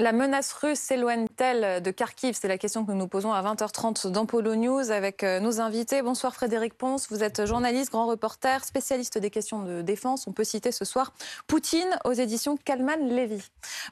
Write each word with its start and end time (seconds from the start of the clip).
La 0.00 0.12
menace 0.12 0.52
russe 0.52 0.92
de 1.38 1.90
Kharkiv 1.92 2.36
C'est 2.38 2.48
la 2.48 2.58
question 2.58 2.84
que 2.84 2.90
nous 2.90 2.98
nous 2.98 3.06
posons 3.06 3.32
à 3.32 3.40
20h30 3.42 4.08
dans 4.08 4.26
Polo 4.26 4.56
News 4.56 4.90
avec 4.90 5.22
euh, 5.22 5.38
nos 5.38 5.60
invités. 5.60 6.02
Bonsoir 6.02 6.34
Frédéric 6.34 6.74
Ponce, 6.74 7.06
vous 7.10 7.22
êtes 7.22 7.46
journaliste, 7.46 7.92
grand 7.92 8.06
reporter, 8.06 8.64
spécialiste 8.64 9.18
des 9.18 9.30
questions 9.30 9.62
de 9.62 9.80
défense. 9.80 10.26
On 10.26 10.32
peut 10.32 10.42
citer 10.42 10.72
ce 10.72 10.84
soir 10.84 11.12
Poutine 11.46 11.96
aux 12.04 12.12
éditions 12.12 12.56
Kalman 12.56 13.08
Levy. 13.08 13.40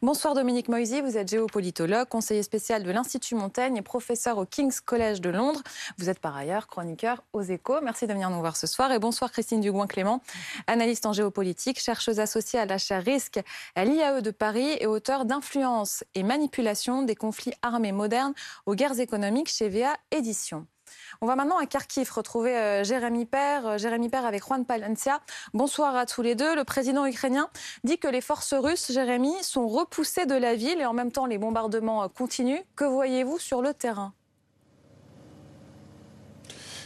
Bonsoir 0.02 0.34
Dominique 0.34 0.68
Moisy, 0.68 1.00
vous 1.02 1.16
êtes 1.16 1.30
géopolitologue, 1.30 2.08
conseiller 2.08 2.42
spécial 2.42 2.82
de 2.82 2.90
l'Institut 2.90 3.36
Montaigne 3.36 3.76
et 3.76 3.82
professeur 3.82 4.38
au 4.38 4.44
King's 4.44 4.80
College 4.80 5.20
de 5.20 5.30
Londres. 5.30 5.62
Vous 5.98 6.10
êtes 6.10 6.18
par 6.18 6.36
ailleurs 6.36 6.66
chroniqueur 6.66 7.22
aux 7.32 7.42
échos. 7.42 7.80
Merci 7.80 8.08
de 8.08 8.12
venir 8.12 8.28
nous 8.28 8.40
voir 8.40 8.56
ce 8.56 8.66
soir. 8.66 8.90
Et 8.90 8.98
bonsoir 8.98 9.30
Christine 9.30 9.60
Dugouin-Clément, 9.60 10.20
analyste 10.66 11.06
en 11.06 11.12
géopolitique, 11.12 11.80
chercheuse 11.80 12.18
associée 12.18 12.58
à 12.58 12.66
la 12.66 12.78
chaire 12.78 13.04
Risque 13.04 13.38
à 13.76 13.84
l'IAE 13.84 14.20
de 14.20 14.32
Paris 14.32 14.76
et 14.80 14.88
auteur 14.88 15.26
d'Influence 15.26 16.02
et 16.16 16.24
manipulation 16.24 17.02
des 17.02 17.14
conflits 17.14 17.35
armés 17.62 17.92
modernes 17.92 18.34
aux 18.66 18.74
guerres 18.74 19.00
économiques 19.00 19.48
chez 19.48 19.68
VA 19.68 19.96
Éditions. 20.10 20.66
On 21.20 21.26
va 21.26 21.36
maintenant 21.36 21.58
à 21.58 21.66
Kharkiv 21.66 22.10
retrouver 22.12 22.56
euh, 22.56 22.84
Jérémy 22.84 23.26
Père. 23.26 23.66
Euh, 23.66 23.78
Jérémy 23.78 24.08
Père 24.08 24.26
avec 24.26 24.42
Juan 24.44 24.64
Palencia. 24.64 25.20
Bonsoir 25.54 25.96
à 25.96 26.06
tous 26.06 26.22
les 26.22 26.34
deux. 26.34 26.54
Le 26.54 26.64
président 26.64 27.06
ukrainien 27.06 27.48
dit 27.84 27.98
que 27.98 28.08
les 28.08 28.20
forces 28.20 28.54
russes, 28.54 28.92
Jérémy, 28.92 29.32
sont 29.42 29.68
repoussées 29.68 30.26
de 30.26 30.34
la 30.34 30.54
ville 30.54 30.80
et 30.80 30.86
en 30.86 30.92
même 30.92 31.12
temps 31.12 31.26
les 31.26 31.38
bombardements 31.38 32.04
euh, 32.04 32.08
continuent. 32.08 32.62
Que 32.74 32.84
voyez-vous 32.84 33.38
sur 33.38 33.62
le 33.62 33.74
terrain? 33.74 34.12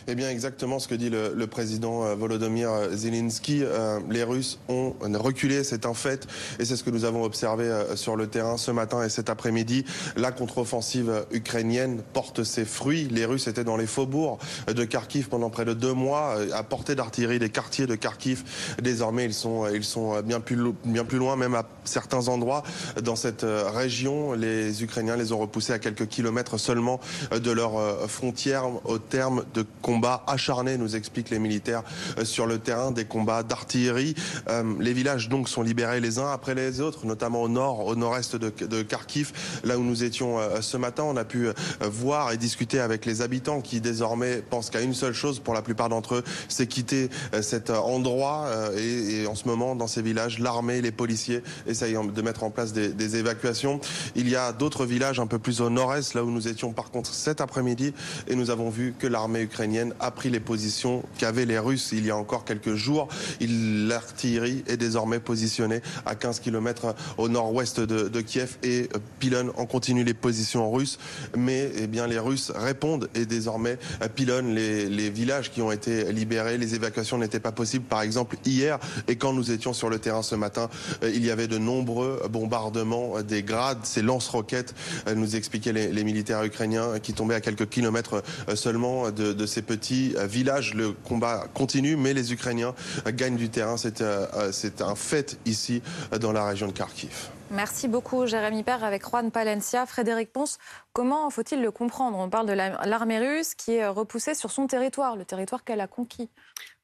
Eh 0.07 0.15
bien, 0.15 0.31
exactement 0.31 0.79
ce 0.79 0.89
que 0.89 0.95
dit 0.95 1.11
le, 1.11 1.47
président 1.47 2.05
euh, 2.05 2.15
Volodymyr 2.15 2.71
Zelensky. 2.93 3.61
Euh, 3.63 3.99
les 4.11 4.23
Russes 4.23 4.59
ont 4.69 4.95
reculé, 5.15 5.65
c'est 5.65 5.87
un 5.87 5.95
fait, 5.95 6.27
et 6.59 6.65
c'est 6.65 6.77
ce 6.77 6.85
que 6.85 6.91
nous 6.91 7.05
avons 7.05 7.25
observé 7.25 7.65
euh, 7.65 7.97
sur 7.97 8.17
le 8.17 8.27
terrain 8.27 8.57
ce 8.57 8.71
matin 8.71 9.03
et 9.03 9.09
cet 9.09 9.29
après-midi. 9.29 9.85
La 10.17 10.33
contre-offensive 10.33 11.27
ukrainienne 11.33 12.03
porte 12.13 12.45
ses 12.45 12.65
fruits. 12.65 13.09
Les 13.11 13.25
Russes 13.25 13.47
étaient 13.47 13.65
dans 13.65 13.77
les 13.77 13.87
faubourgs 13.87 14.39
de 14.69 14.85
Kharkiv 14.85 15.29
pendant 15.29 15.51
près 15.51 15.65
de 15.65 15.75
deux 15.75 15.93
mois, 15.93 16.37
à 16.53 16.63
portée 16.63 16.95
d'artillerie 16.95 17.39
des 17.39 17.51
quartiers 17.51 17.87
de 17.87 17.95
Kharkiv. 17.95 18.45
Désormais, 18.83 19.25
ils 19.25 19.35
sont, 19.35 19.67
ils 19.69 19.85
sont 19.85 20.21
bien, 20.23 20.41
plus, 20.41 20.57
bien 20.85 21.05
plus 21.05 21.19
loin, 21.19 21.37
même 21.37 21.55
à 21.55 21.67
certains 21.85 22.29
endroits 22.29 22.63
dans 23.03 23.17
cette 23.17 23.45
région. 23.45 24.33
Les 24.33 24.83
Ukrainiens 24.83 25.17
les 25.17 25.33
ont 25.33 25.39
repoussés 25.39 25.73
à 25.73 25.79
quelques 25.79 26.07
kilomètres 26.07 26.59
seulement 26.59 27.01
de 27.33 27.51
leurs 27.51 28.09
frontières 28.09 28.65
au 28.85 28.99
terme 28.99 29.45
de 29.55 29.65
combats 29.91 30.23
acharnés, 30.29 30.79
nous 30.79 30.95
expliquent 30.95 31.31
les 31.31 31.41
militaires 31.41 31.83
euh, 32.17 32.25
sur 32.25 32.47
le 32.47 32.61
terrain, 32.61 32.93
des 32.93 33.07
combats 33.07 33.43
d'artillerie. 33.43 34.15
Euh, 34.49 34.63
les 34.79 34.93
villages 34.93 35.29
donc 35.29 35.49
sont 35.49 35.63
libérés 35.63 35.99
les 35.99 36.21
uns 36.21 36.31
après 36.31 36.55
les 36.55 36.81
autres, 36.81 37.07
notamment 37.07 37.43
au 37.43 37.49
nord, 37.49 37.87
au 37.87 37.97
nord-est 37.97 38.37
de, 38.37 38.83
Kharkiv, 38.83 39.33
là 39.65 39.79
où 39.79 39.83
nous 39.83 40.05
étions 40.05 40.39
euh, 40.39 40.61
ce 40.61 40.77
matin. 40.77 41.03
On 41.03 41.17
a 41.17 41.25
pu 41.25 41.49
voir 41.81 42.31
et 42.31 42.37
discuter 42.37 42.79
avec 42.79 43.05
les 43.05 43.21
habitants 43.21 43.61
qui 43.61 43.81
désormais 43.81 44.37
pensent 44.37 44.71
qu'à 44.71 44.81
une 44.81 44.95
seule 44.95 45.13
chose 45.13 45.41
pour 45.41 45.55
la 45.55 45.63
plupart 45.63 45.89
d'entre 45.89 46.17
eux, 46.17 46.25
c'est 46.49 46.69
quitter 46.69 47.11
cet 47.41 47.71
endroit. 47.71 48.49
Et, 48.77 49.27
en 49.27 49.35
ce 49.35 49.49
moment, 49.49 49.75
dans 49.75 49.87
ces 49.89 50.03
villages, 50.03 50.39
l'armée, 50.39 50.81
les 50.81 50.93
policiers 50.93 51.43
essayent 51.67 51.97
de 52.15 52.23
mettre 52.23 52.45
en 52.45 52.51
place 52.51 52.73
des, 52.73 52.89
des 52.89 53.17
évacuations. 53.17 53.81
Il 54.15 54.29
y 54.29 54.37
a 54.37 54.53
d'autres 54.53 54.87
villages 54.87 55.19
un 55.19 55.27
peu 55.27 55.39
plus 55.39 55.61
au 55.61 55.71
nord-est, 55.71 56.15
là 56.15 56.23
où 56.23 56.31
nous 56.31 56.47
étions 56.47 56.73
par 56.73 56.91
contre 56.91 57.13
cet 57.13 57.41
après-midi, 57.41 57.93
et 58.29 58.37
nous 58.37 58.51
avons 58.51 58.71
vu 58.71 58.95
que 58.99 59.07
l'armée 59.07 59.43
ukrainienne 59.43 59.80
a 60.01 60.11
pris 60.11 60.31
les 60.31 60.41
positions 60.41 61.03
qu'avaient 61.19 61.47
les 61.47 61.59
Russes 61.59 61.91
il 61.93 62.07
y 62.07 62.11
a 62.11 62.17
encore 62.17 62.45
quelques 62.45 62.75
jours. 62.75 63.09
L'artillerie 63.41 64.65
est 64.67 64.77
désormais 64.77 65.21
positionnée 65.21 65.81
à 66.07 66.15
15 66.15 66.41
km 66.41 66.95
au 67.19 67.29
nord-ouest 67.29 67.81
de, 67.81 68.21
Kiev 68.21 68.57
et 68.63 68.89
euh, 68.95 68.99
pilonne 69.19 69.51
en 69.57 69.67
continu 69.67 70.05
les 70.05 70.15
positions 70.15 70.71
russes. 70.71 70.99
Mais 71.37 71.71
eh 71.77 71.87
bien, 71.87 72.07
les 72.07 72.19
Russes 72.19 72.53
répondent 72.55 73.09
et 73.15 73.27
désormais 73.27 73.79
euh, 74.03 74.09
pilonnent 74.09 74.55
les, 74.55 75.11
villages 75.11 75.51
qui 75.51 75.63
ont 75.63 75.73
été 75.73 76.13
libérés. 76.13 76.59
Les 76.59 76.75
évacuations 76.75 77.19
n'étaient 77.19 77.41
pas 77.41 77.53
possibles, 77.53 77.85
par 77.85 78.03
exemple, 78.03 78.37
hier. 78.45 78.79
Et 79.09 79.17
quand 79.17 79.33
nous 79.33 79.51
étions 79.51 79.73
sur 79.73 79.91
le 79.91 79.99
terrain 79.99 80.23
ce 80.23 80.35
matin, 80.35 80.69
euh, 81.03 81.11
il 81.15 81.25
y 81.25 81.31
avait 81.31 81.49
de 81.49 81.59
nombreux 81.59 82.23
bombardements 82.31 83.23
des 83.23 83.43
grades, 83.43 83.85
ces 83.85 84.03
lance-roquettes, 84.03 84.75
nous 85.15 85.37
expliquaient 85.37 85.73
les, 85.73 85.89
les, 85.89 86.05
militaires 86.05 86.45
ukrainiens, 86.45 86.99
qui 87.03 87.13
tombaient 87.13 87.35
à 87.35 87.41
quelques 87.41 87.69
kilomètres 87.69 88.23
seulement 88.55 89.11
de, 89.11 89.33
de 89.33 89.47
ces 89.47 89.63
petits 89.71 90.15
euh, 90.17 90.27
villages. 90.27 90.75
Le 90.75 90.91
combat 90.91 91.47
continue, 91.55 91.95
mais 91.95 92.13
les 92.13 92.33
Ukrainiens 92.33 92.75
euh, 93.07 93.13
gagnent 93.13 93.37
du 93.37 93.51
terrain. 93.51 93.77
Euh, 94.01 94.51
c'est 94.51 94.83
un 94.83 94.97
fait 94.97 95.39
ici 95.47 95.81
dans 96.21 96.33
la 96.33 96.45
région 96.45 96.67
de 96.67 96.73
Kharkiv. 96.73 97.29
Merci 97.53 97.87
beaucoup, 97.87 98.27
Jérémy 98.27 98.65
Père, 98.65 98.83
avec 98.83 99.05
Juan 99.09 99.31
Palencia. 99.31 99.87
Frédéric 99.87 100.33
Ponce, 100.33 100.59
comment 100.93 101.31
faut-il 101.31 101.63
le 101.63 101.71
comprendre? 101.71 102.19
On 102.19 102.29
parle 102.29 102.47
de 102.47 102.53
l'armée 102.53 103.21
russe 103.21 103.55
qui 103.55 103.75
est 103.75 103.87
repoussée 103.87 104.35
sur 104.35 104.51
son 104.51 104.67
territoire, 104.67 105.15
le 105.15 105.25
territoire 105.25 105.63
qu'elle 105.63 105.81
a 105.81 105.87
conquis. 105.87 106.31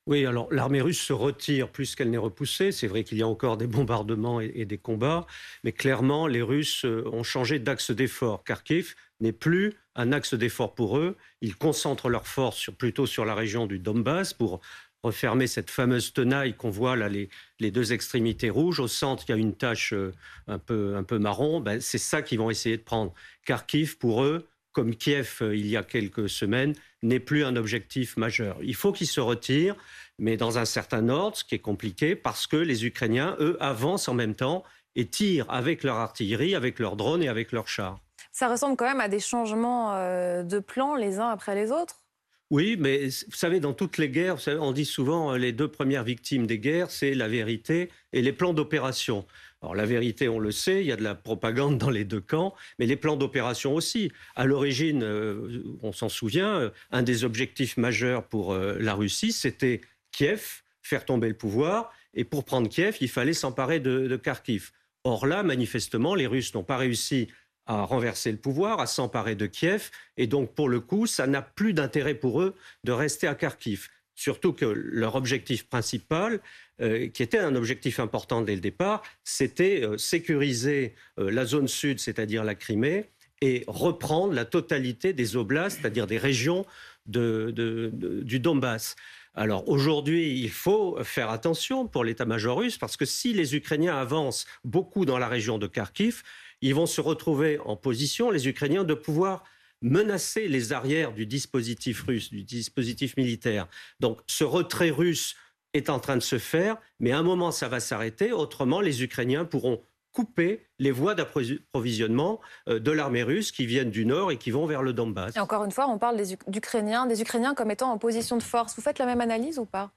Oui, 0.07 0.25
alors 0.25 0.53
l'armée 0.53 0.81
russe 0.81 1.01
se 1.01 1.13
retire 1.13 1.69
plus 1.69 1.97
qu'elle 1.97 2.11
n'est 2.11 2.17
repoussée. 2.17 2.71
C'est 2.71 2.87
vrai 2.87 3.03
qu'il 3.03 3.19
y 3.19 3.23
a 3.23 3.27
encore 3.27 3.57
des 3.57 3.67
bombardements 3.67 4.41
et, 4.41 4.65
des 4.65 4.79
combats, 4.79 5.27
mais 5.65 5.73
clairement, 5.73 6.29
les 6.29 6.43
Russes 6.43 6.85
ont 6.85 7.25
changé 7.25 7.59
d'axe 7.59 7.91
d'effort. 7.91 8.45
Kharkiv 8.45 8.95
n'est 9.19 9.33
plus 9.33 9.75
un 9.97 10.13
axe 10.13 10.35
d'effort 10.35 10.77
pour 10.77 10.99
eux. 10.99 11.17
Ils 11.41 11.57
concentrent 11.57 12.09
leurs 12.09 12.29
forces 12.29 12.71
plutôt 12.71 13.07
sur 13.07 13.25
la 13.25 13.35
région 13.35 13.67
du 13.67 13.81
Donbass 13.81 14.33
pour 14.33 14.61
refermer 15.03 15.47
cette 15.47 15.71
fameuse 15.71 16.13
tenaille 16.13 16.55
qu'on 16.55 16.71
voit 16.71 16.97
là, 16.97 17.09
les, 17.09 17.71
deux 17.71 17.93
extrémités 17.93 18.51
rouges. 18.51 18.81
Au 18.81 18.89
centre, 18.89 19.25
il 19.29 19.33
y 19.33 19.35
a 19.35 19.39
une 19.39 19.55
tache 19.55 19.93
euh, 19.93 20.13
un 20.47 20.59
peu, 20.59 20.97
un 20.97 21.03
peu 21.03 21.19
marron. 21.19 21.61
Ben, 21.61 21.81
c'est 21.81 21.99
ça 21.99 22.23
qu'ils 22.23 22.39
vont 22.39 22.51
essayer 22.51 22.77
de 22.77 22.83
prendre. 22.83 23.13
Kharkiv, 23.45 23.99
pour 23.99 24.23
eux, 24.23 24.49
comme 24.77 24.95
Kiev 24.95 25.39
euh, 25.41 25.57
il 25.57 25.67
y 25.67 25.77
a 25.79 25.83
quelques 25.83 26.29
semaines, 26.29 26.75
n'est 27.03 27.19
plus 27.19 27.45
un 27.45 27.57
objectif 27.57 28.19
majeur. 28.19 28.59
Il 28.63 28.75
faut 28.75 28.93
qu'ils 28.93 29.07
se 29.07 29.21
retirent, 29.21 29.75
mais 30.19 30.37
dans 30.37 30.59
un 30.59 30.67
certain 30.67 31.09
ordre, 31.09 31.35
ce 31.39 31.45
qui 31.45 31.55
est 31.55 31.61
compliqué, 31.61 32.15
parce 32.15 32.47
que 32.47 32.59
les 32.59 32.85
Ukrainiens, 32.85 33.37
eux, 33.41 33.57
avancent 33.59 34.07
en 34.07 34.13
même 34.13 34.35
temps 34.35 34.65
et 34.95 35.07
tirent 35.07 35.47
avec 35.49 35.83
leur 35.83 35.97
artillerie, 35.97 36.55
avec 36.55 36.79
leurs 36.79 36.97
drones 36.97 37.23
et 37.23 37.29
avec 37.29 37.53
leurs 37.53 37.69
chars. 37.69 38.01
Ça 38.33 38.51
ressemble 38.51 38.77
quand 38.77 38.85
même 38.85 39.01
à 39.01 39.09
des 39.09 39.19
changements 39.19 39.95
euh, 39.95 40.43
de 40.43 40.59
plans 40.59 40.95
les 40.95 41.21
uns 41.21 41.31
après 41.31 41.55
les 41.55 41.73
autres? 41.73 42.03
Oui, 42.51 42.77
mais 42.79 43.07
vous 43.07 43.37
savez, 43.37 43.61
dans 43.61 43.73
toutes 43.73 43.97
les 43.97 44.11
guerres, 44.11 44.37
on 44.61 44.73
dit 44.73 44.85
souvent 44.85 45.33
euh, 45.33 45.39
les 45.39 45.53
deux 45.53 45.69
premières 45.69 46.05
victimes 46.05 46.47
des 46.47 46.59
guerres, 46.59 46.91
c'est 46.91 47.15
la 47.15 47.29
vérité 47.29 47.89
et 48.13 48.21
les 48.21 48.33
plans 48.35 48.53
d'opération. 48.53 49.25
Alors 49.67 49.75
la 49.75 49.85
vérité, 49.85 50.29
on 50.29 50.39
le 50.39 50.53
sait, 50.53 50.81
il 50.81 50.87
y 50.87 50.93
a 50.93 50.97
de 50.97 51.03
la 51.03 51.17
propagande 51.17 51.77
dans 51.77 51.91
les 51.91 52.05
deux 52.05 52.21
camps, 52.21 52.55
mais 52.79 52.87
les 52.87 52.95
plans 52.95 53.17
d'opération 53.17 53.75
aussi. 53.75 54.13
À 54.37 54.47
l'origine, 54.47 55.03
euh, 55.03 55.65
on 55.83 55.91
s'en 55.91 56.09
souvient, 56.09 56.71
un 56.93 57.03
des 57.03 57.25
objectifs 57.25 57.77
majeurs 57.77 58.29
pour 58.29 58.55
la 58.55 58.95
Russie, 58.95 59.33
c'était 59.33 59.81
Kiev, 60.13 60.63
faire 60.83 61.05
tomber 61.05 61.27
le 61.27 61.35
pouvoir, 61.35 61.93
et 62.15 62.23
pour 62.23 62.45
prendre 62.45 62.69
Kiev, 62.69 62.97
il 63.01 63.09
fallait 63.09 63.33
s'emparer 63.33 63.81
de, 63.81 64.07
de 64.07 64.17
Kharkiv. 64.17 64.71
Or 65.03 65.27
là, 65.27 65.43
manifestement, 65.43 66.15
les 66.15 66.29
Russes 66.29 66.55
n'ont 66.55 66.63
pas 66.63 66.77
réussi 66.77 67.29
à 67.67 67.83
renverser 67.83 68.31
le 68.31 68.39
pouvoir, 68.39 68.81
à 68.81 68.87
s'emparer 68.87 69.35
de 69.35 69.47
Kiev. 69.47 69.91
Et 70.17 70.27
donc, 70.27 70.55
pour 70.55 70.69
le 70.69 70.81
coup, 70.81 71.07
ça 71.07 71.27
n'a 71.27 71.43
plus 71.43 71.75
d'intérêt 71.75 72.15
pour 72.15 72.41
eux 72.41 72.55
de 72.85 72.93
rester 72.93 73.27
à 73.27 73.35
Kharkiv. 73.35 73.89
Surtout 74.17 74.55
que 74.55 74.65
leur 74.65 75.15
objectif 75.15 75.69
principal, 75.69 76.41
euh, 76.81 77.09
qui 77.09 77.23
était 77.23 77.39
un 77.39 77.55
objectif 77.55 78.01
important 78.01 78.41
dès 78.41 78.55
le 78.55 78.63
départ, 78.63 79.03
c'était 79.25 79.85
euh, 79.85 79.99
sécuriser 79.99 80.95
euh, 81.19 81.31
la 81.31 81.45
zone 81.45 81.69
sud, 81.69 82.01
c'est-à-dire 82.01 82.43
la 82.43 82.55
Crimée, 82.55 83.11
et 83.43 83.65
reprendre 83.67 84.33
la 84.33 84.47
totalité 84.47 85.13
des 85.13 85.37
oblasts, 85.37 85.81
c'est-à-dire 85.81 86.07
des 86.07 86.17
régions 86.17 86.65
du 87.05 88.41
Donbass. 88.41 88.97
Alors 89.35 89.69
aujourd'hui, 89.69 90.41
il 90.41 90.51
faut 90.51 90.99
faire 91.05 91.29
attention 91.29 91.87
pour 91.87 92.03
l'état-major 92.03 92.59
russe, 92.59 92.79
parce 92.79 92.97
que 92.97 93.05
si 93.05 93.35
les 93.35 93.55
Ukrainiens 93.55 93.95
avancent 93.95 94.47
beaucoup 94.65 95.05
dans 95.05 95.19
la 95.19 95.29
région 95.29 95.59
de 95.59 95.67
Kharkiv, 95.67 96.23
ils 96.63 96.75
vont 96.75 96.87
se 96.87 97.03
retrouver 97.03 97.59
en 97.59 97.77
position, 97.77 98.31
les 98.31 98.49
Ukrainiens, 98.49 98.85
de 98.85 98.95
pouvoir 98.95 99.45
menacer 99.83 100.49
les 100.49 100.73
arrières 100.73 101.13
du 101.13 101.27
dispositif 101.27 102.03
russe, 102.03 102.31
du 102.31 102.43
dispositif 102.43 103.17
militaire. 103.17 103.69
Donc 104.01 104.21
ce 104.27 104.45
retrait 104.45 104.91
russe 104.91 105.37
est 105.75 105.91
en 105.91 105.99
train 105.99 106.17
de 106.17 106.23
se 106.23 106.39
faire, 106.39 106.77
mais 107.01 107.13
à 107.13 107.19
un 107.19 107.23
moment, 107.23 107.51
ça 107.51 107.69
va 107.69 107.81
s'arrêter. 107.81 108.33
Autrement, 108.33 108.81
les 108.81 109.03
Ukrainiens 109.03 109.45
pourront 109.45 109.83
couper 110.13 110.67
les 110.79 110.91
voies 110.91 111.15
d'approvisionnement 111.15 112.41
euh, 112.69 112.79
de 112.79 112.91
l'armée 112.91 113.23
russe 113.23 113.53
qui 113.53 113.67
viennent 113.67 113.91
du 113.91 114.07
nord 114.07 114.33
et 114.33 114.39
qui 114.39 114.51
vont 114.51 114.65
vers 114.65 114.83
le 114.83 114.95
Donbass. 114.95 115.37
Et 115.37 115.41
encore 115.41 115.65
une 115.65 115.73
fois, 115.73 115.89
on 115.89 115.99
parle 115.99 116.17
des 116.17 116.33
Ukrainiens, 116.33 117.07
des 117.07 117.21
Ukrainiens 117.21 117.55
comme 117.55 117.71
étant 117.71 117.93
en 117.93 117.99
position 117.99 118.39
de 118.39 118.43
force. 118.43 118.75
Vous 118.77 118.83
faites 118.83 118.99
la 118.99 119.05
même 119.05 119.21
analyse 119.21 119.59
ou 119.59 119.67
pas? 119.67 119.91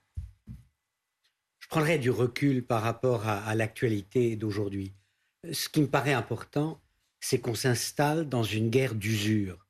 Je 1.60 1.68
prendrais 1.70 2.00
du 2.00 2.10
recul 2.10 2.66
par 2.66 2.82
rapport 2.82 3.28
à 3.28 3.56
l'actualité 3.56 4.36
d'aujourd'hui 4.36 4.94
ce 5.52 5.70
qui 5.70 5.82
me 5.82 5.88
paraît 5.88 6.14
important, 6.14 6.82
c'est 7.20 7.40
qu'on 7.40 7.56
s'installe 7.56 8.28
dans 8.28 8.44
une 8.44 8.70
guerre 8.70 8.96
d'usure 8.96 9.66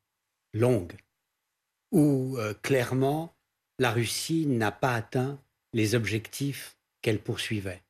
longue, 0.54 0.94
où 1.92 2.38
euh, 2.38 2.54
clairement 2.62 3.34
la 3.80 3.92
Russie 3.92 4.46
n'a 4.46 4.72
pas 4.72 4.94
atteint 4.94 5.40
les 5.74 5.96
objectifs 5.96 6.78
qu'elle 7.01 7.19
poursuivait. 7.19 7.81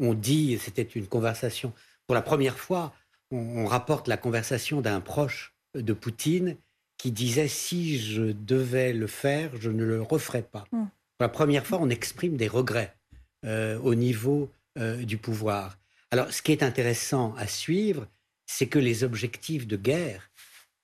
On 0.00 0.14
dit, 0.14 0.58
c'était 0.58 0.82
une 0.82 1.06
conversation 1.06 1.72
pour 2.06 2.14
la 2.14 2.22
première 2.22 2.58
fois 2.58 2.94
on, 3.30 3.66
rapporte 3.66 4.08
la 4.08 4.16
conversation 4.16 4.80
d'un 4.80 5.00
proche 5.00 5.54
de 5.74 5.92
Poutine 5.92 6.56
qui 6.96 7.12
disait 7.12 7.48
si 7.48 7.98
je 7.98 8.32
devais 8.32 8.92
le 8.92 9.06
faire, 9.06 9.50
je 9.60 9.70
ne 9.70 9.84
le 9.84 10.02
referais 10.02 10.42
pas. 10.42 10.64
Hmm. 10.72 10.86
Pour 11.18 11.24
la 11.24 11.28
première 11.28 11.66
fois, 11.66 11.78
on 11.80 11.90
exprime 11.90 12.36
des 12.36 12.48
regrets 12.48 12.96
euh, 13.44 13.78
au 13.80 13.94
niveau 13.94 14.50
euh, 14.78 15.04
du 15.04 15.18
pouvoir. 15.18 15.78
Alors, 16.10 16.32
ce 16.32 16.42
qui 16.42 16.52
est 16.52 16.62
intéressant 16.62 17.34
à 17.36 17.46
suivre, 17.46 18.08
c'est 18.46 18.66
que 18.66 18.78
les 18.78 19.04
objectifs 19.04 19.66
de 19.66 19.76
guerre 19.76 20.30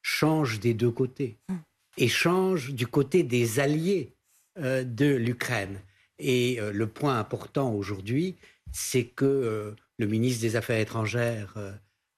changent 0.04 0.60
des 0.60 0.74
deux 0.74 0.92
côtés 0.92 1.36
hmm. 1.48 1.56
et 1.96 2.08
changent 2.08 2.72
du 2.72 2.86
côté 2.86 3.24
des 3.24 3.58
alliés 3.58 4.12
euh, 4.58 4.84
de 4.84 5.06
l'Ukraine. 5.06 5.80
Et 6.20 6.60
le 6.60 6.86
point 6.86 7.18
important 7.18 7.74
aujourd'hui, 7.74 8.36
c'est 8.70 9.04
que 9.04 9.74
le 9.98 10.06
ministre 10.06 10.42
des 10.42 10.54
Affaires 10.54 10.78
étrangères 10.78 11.56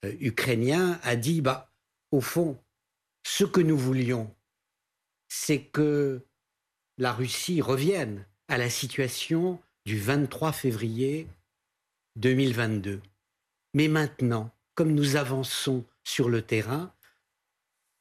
ukrainien 0.03 0.99
a 1.01 1.15
dit, 1.15 1.41
bah, 1.41 1.71
au 2.11 2.21
fond, 2.21 2.59
ce 3.25 3.43
que 3.43 3.59
nous 3.59 3.77
voulions, 3.77 4.31
c'est 5.27 5.61
que 5.61 6.21
la 6.97 7.11
Russie 7.11 7.61
revienne 7.61 8.25
à 8.47 8.57
la 8.57 8.69
situation 8.69 9.59
du 9.85 9.99
23 9.99 10.51
février 10.51 11.27
2022. 12.15 13.01
Mais 13.73 13.87
maintenant, 13.87 14.51
comme 14.75 14.93
nous 14.93 15.15
avançons 15.15 15.85
sur 16.03 16.29
le 16.29 16.41
terrain, 16.41 16.93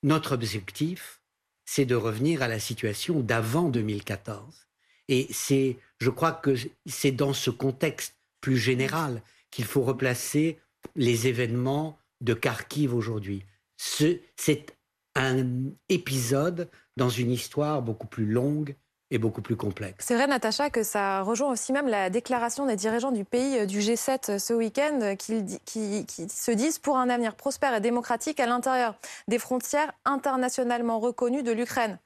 notre 0.03 0.33
objectif, 0.33 1.21
c'est 1.65 1.85
de 1.85 1.95
revenir 1.95 2.43
à 2.43 2.49
la 2.49 2.59
situation 2.59 3.21
d'avant 3.21 3.69
2014. 3.69 4.67
Et 5.09 5.27
c'est, 5.31 5.79
je 5.99 6.11
crois 6.11 6.33
que 6.33 6.55
c'est 6.87 7.13
dans 7.13 7.33
ce 7.33 7.51
contexte 7.51 8.15
plus 8.41 8.57
général 8.57 9.23
qu'il 9.51 9.65
faut 9.65 9.83
replacer 9.83 10.59
les 10.95 11.27
événements 11.27 11.99
de 12.21 12.35
Kharkiv 12.35 12.95
aujourd'hui. 12.95 13.45
C'est 13.77 14.77
un 15.15 15.47
épisode 15.89 16.71
dans 16.97 17.09
une 17.09 17.31
histoire 17.31 17.83
beaucoup 17.83 18.07
plus 18.07 18.27
longue 18.27 18.75
beaucoup 19.19 19.43
plus 19.43 19.57
complexe. 19.57 20.05
C'est 20.07 20.15
vrai, 20.15 20.27
Natacha, 20.27 20.71
que 20.71 20.83
ça 20.83 21.23
rejoint 21.23 21.51
aussi 21.51 21.73
même 21.73 21.89
la 21.89 22.11
déclaration 22.11 22.67
des 22.67 22.77
dirigeants 22.77 23.13
du 23.13 23.25
pays 23.25 23.59
euh, 23.59 23.67
du 23.67 23.79
G7 23.79 24.33
euh, 24.33 24.39
ce 24.39 24.53
week-end 24.53 24.99
euh, 25.03 25.15
qui, 25.15 25.45
qui, 25.65 26.29
se 26.29 26.51
disent 26.51 26.79
pour 26.79 26.97
un 26.97 27.09
avenir 27.09 27.35
prospère 27.37 27.75
et 27.75 27.81
démocratique 27.81 28.41
à 28.41 28.47
l'intérieur 28.47 28.97
des 29.29 29.39
frontières 29.39 29.93
internationalement 30.05 30.99
reconnues 30.99 31.43
de 31.43 31.53
l'Ukraine. 31.53 31.99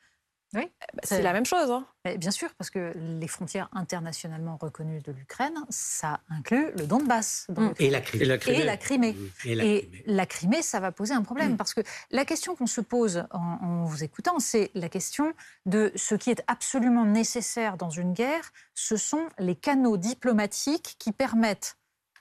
Oui, 0.54 0.68
bah, 0.94 1.02
c'est 1.04 1.22
la 1.22 1.32
même 1.32 1.46
chose. 1.46 1.70
Hein. 1.70 1.86
bien 2.16 2.32
sûr, 2.32 2.52
parce 2.58 2.70
que 2.70 2.92
les 2.96 3.28
frontières 3.28 3.68
internationalement 3.72 4.56
reconnues 4.60 5.00
de 5.00 5.12
l'Ukraine, 5.12 5.54
ça 5.68 6.20
inclut 6.28 6.72
le 6.76 6.86
Donbass. 6.86 7.46
Mmh. 7.50 7.68
Et, 7.78 7.90
la 7.90 8.00
Crimée. 8.00 8.24
Et 8.24 8.64
la 8.64 8.76
Crimée. 8.76 9.16
Et 9.44 9.88
la 10.06 10.26
Crimée. 10.26 10.62
ça 10.62 10.80
va 10.80 10.90
poser 10.90 11.14
un 11.14 11.22
problème, 11.22 11.52
mmh. 11.52 11.56
parce 11.56 11.72
que 11.72 11.82
la 12.10 12.24
question 12.24 12.56
qu'on 12.56 12.66
se 12.66 12.80
pose 12.80 13.24
en, 13.30 13.84
vous 13.84 14.02
écoutant, 14.02 14.40
c'est 14.40 14.72
la 14.74 14.88
question 14.88 15.32
de 15.66 15.92
ce 15.94 16.16
qui 16.16 16.30
est 16.30 16.42
absolument 16.48 17.04
nécessaire 17.04 17.76
dans 17.76 17.90
une 17.90 18.12
guerre, 18.12 18.52
ce 18.74 18.96
sont 18.96 19.28
les 19.38 19.54
canaux 19.54 19.98
diplomatiques 19.98 20.96
qui 20.98 21.12
permettent, 21.12 21.76